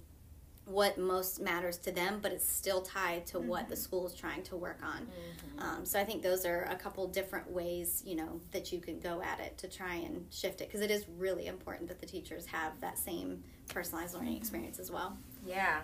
what 0.66 0.98
most 0.98 1.40
matters 1.40 1.78
to 1.78 1.90
them 1.90 2.18
but 2.22 2.30
it's 2.30 2.48
still 2.48 2.80
tied 2.82 3.26
to 3.26 3.40
what 3.40 3.68
the 3.68 3.74
school 3.74 4.06
is 4.06 4.14
trying 4.14 4.42
to 4.42 4.56
work 4.56 4.78
on 4.84 5.08
um, 5.58 5.84
so 5.84 5.98
i 5.98 6.04
think 6.04 6.22
those 6.22 6.44
are 6.44 6.62
a 6.70 6.76
couple 6.76 7.08
different 7.08 7.50
ways 7.50 8.02
you 8.06 8.14
know 8.14 8.40
that 8.52 8.70
you 8.70 8.78
can 8.78 9.00
go 9.00 9.20
at 9.22 9.40
it 9.40 9.56
to 9.58 9.66
try 9.66 9.94
and 9.94 10.24
shift 10.30 10.60
it 10.60 10.68
because 10.68 10.82
it 10.82 10.90
is 10.90 11.06
really 11.16 11.46
important 11.46 11.88
that 11.88 11.98
the 11.98 12.06
teachers 12.06 12.46
have 12.46 12.78
that 12.80 12.98
same 12.98 13.42
personalized 13.68 14.14
learning 14.14 14.36
experience 14.36 14.78
as 14.78 14.90
well 14.90 15.16
Yeah. 15.46 15.80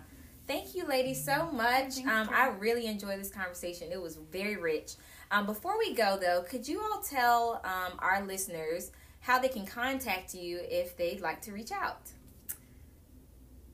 Thank 0.46 0.76
you, 0.76 0.86
ladies, 0.86 1.24
so 1.24 1.50
much. 1.50 1.98
Um. 2.06 2.28
I 2.32 2.54
really 2.58 2.86
enjoyed 2.86 3.18
this 3.18 3.30
conversation. 3.30 3.90
It 3.90 4.00
was 4.00 4.16
very 4.30 4.56
rich. 4.56 4.92
Um, 5.30 5.46
before 5.46 5.76
we 5.78 5.94
go, 5.94 6.18
though, 6.20 6.42
could 6.42 6.68
you 6.68 6.80
all 6.80 7.00
tell 7.00 7.60
um, 7.64 7.98
our 7.98 8.24
listeners 8.24 8.92
how 9.20 9.38
they 9.38 9.48
can 9.48 9.66
contact 9.66 10.34
you 10.34 10.60
if 10.62 10.96
they'd 10.96 11.20
like 11.20 11.42
to 11.42 11.52
reach 11.52 11.72
out? 11.72 12.10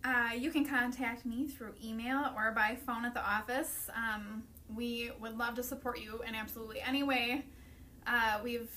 Uh, 0.05 0.31
you 0.37 0.51
can 0.51 0.65
contact 0.65 1.25
me 1.27 1.47
through 1.47 1.75
email 1.85 2.33
or 2.35 2.51
by 2.53 2.77
phone 2.87 3.05
at 3.05 3.15
the 3.15 3.25
office. 3.25 3.89
Um, 3.95 4.43
we 4.75 5.11
would 5.21 5.37
love 5.37 5.55
to 5.55 5.63
support 5.63 6.01
you 6.01 6.23
in 6.27 6.35
absolutely 6.35 6.81
any 6.81 7.03
way. 7.03 7.45
Uh, 8.07 8.41
we've 8.43 8.71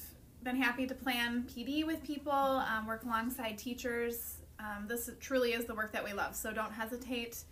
been 0.43 0.55
happy 0.55 0.85
to 0.85 0.93
plan 0.93 1.47
PD 1.49 1.85
with 1.85 2.03
people, 2.03 2.31
um, 2.31 2.85
work 2.85 3.03
alongside 3.05 3.57
teachers. 3.57 4.37
Um, 4.59 4.87
this 4.87 5.09
truly 5.19 5.53
is 5.53 5.65
the 5.65 5.73
work 5.73 5.91
that 5.93 6.03
we 6.03 6.13
love, 6.13 6.35
so 6.35 6.53
don't 6.53 6.71
hesitate 6.71 7.43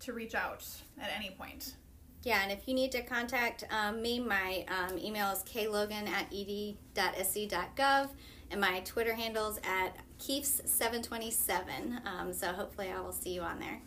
to 0.00 0.12
reach 0.12 0.34
out 0.34 0.64
at 1.00 1.10
any 1.16 1.30
point. 1.30 1.74
Yeah, 2.26 2.42
and 2.42 2.50
if 2.50 2.66
you 2.66 2.74
need 2.74 2.90
to 2.90 3.02
contact 3.02 3.62
um, 3.70 4.02
me, 4.02 4.18
my 4.18 4.66
um, 4.66 4.98
email 4.98 5.30
is 5.30 5.44
klogan 5.44 6.08
at 6.08 6.26
ed.sc.gov, 6.34 8.08
and 8.50 8.60
my 8.60 8.80
Twitter 8.80 9.14
handle's 9.14 9.60
at 9.62 9.96
keefs727. 10.18 12.04
Um, 12.04 12.32
so 12.32 12.48
hopefully 12.48 12.90
I 12.90 13.00
will 13.00 13.12
see 13.12 13.32
you 13.32 13.42
on 13.42 13.60
there. 13.60 13.80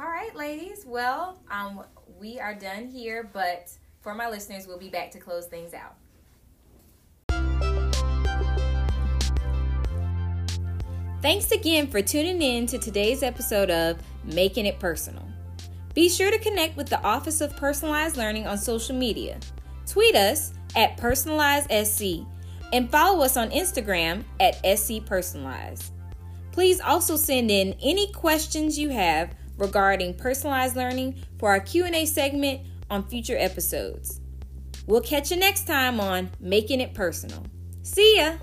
All 0.00 0.08
right, 0.08 0.34
ladies. 0.34 0.84
Well, 0.84 1.38
um, 1.48 1.84
we 2.18 2.40
are 2.40 2.56
done 2.56 2.88
here, 2.88 3.30
but 3.32 3.70
for 4.00 4.16
my 4.16 4.28
listeners, 4.28 4.66
we'll 4.66 4.80
be 4.80 4.90
back 4.90 5.12
to 5.12 5.20
close 5.20 5.46
things 5.46 5.72
out. 5.72 5.94
Thanks 11.22 11.52
again 11.52 11.86
for 11.86 12.02
tuning 12.02 12.42
in 12.42 12.66
to 12.66 12.78
today's 12.78 13.22
episode 13.22 13.70
of 13.70 14.00
Making 14.24 14.66
It 14.66 14.80
Personal. 14.80 15.35
Be 15.96 16.10
sure 16.10 16.30
to 16.30 16.38
connect 16.38 16.76
with 16.76 16.90
the 16.90 17.02
Office 17.02 17.40
of 17.40 17.56
Personalized 17.56 18.18
Learning 18.18 18.46
on 18.46 18.58
social 18.58 18.94
media. 18.94 19.40
Tweet 19.86 20.14
us 20.14 20.52
at 20.76 20.98
PersonalizeSC 20.98 22.26
and 22.74 22.90
follow 22.92 23.24
us 23.24 23.38
on 23.38 23.48
Instagram 23.48 24.22
at 24.38 24.62
SCPersonalize. 24.62 25.92
Please 26.52 26.80
also 26.80 27.16
send 27.16 27.50
in 27.50 27.74
any 27.82 28.12
questions 28.12 28.78
you 28.78 28.90
have 28.90 29.34
regarding 29.56 30.12
personalized 30.12 30.76
learning 30.76 31.18
for 31.38 31.48
our 31.48 31.60
Q&A 31.60 32.04
segment 32.04 32.60
on 32.90 33.08
future 33.08 33.38
episodes. 33.38 34.20
We'll 34.86 35.00
catch 35.00 35.30
you 35.30 35.38
next 35.38 35.66
time 35.66 35.98
on 35.98 36.28
Making 36.40 36.82
It 36.82 36.92
Personal. 36.92 37.42
See 37.82 38.18
ya! 38.18 38.34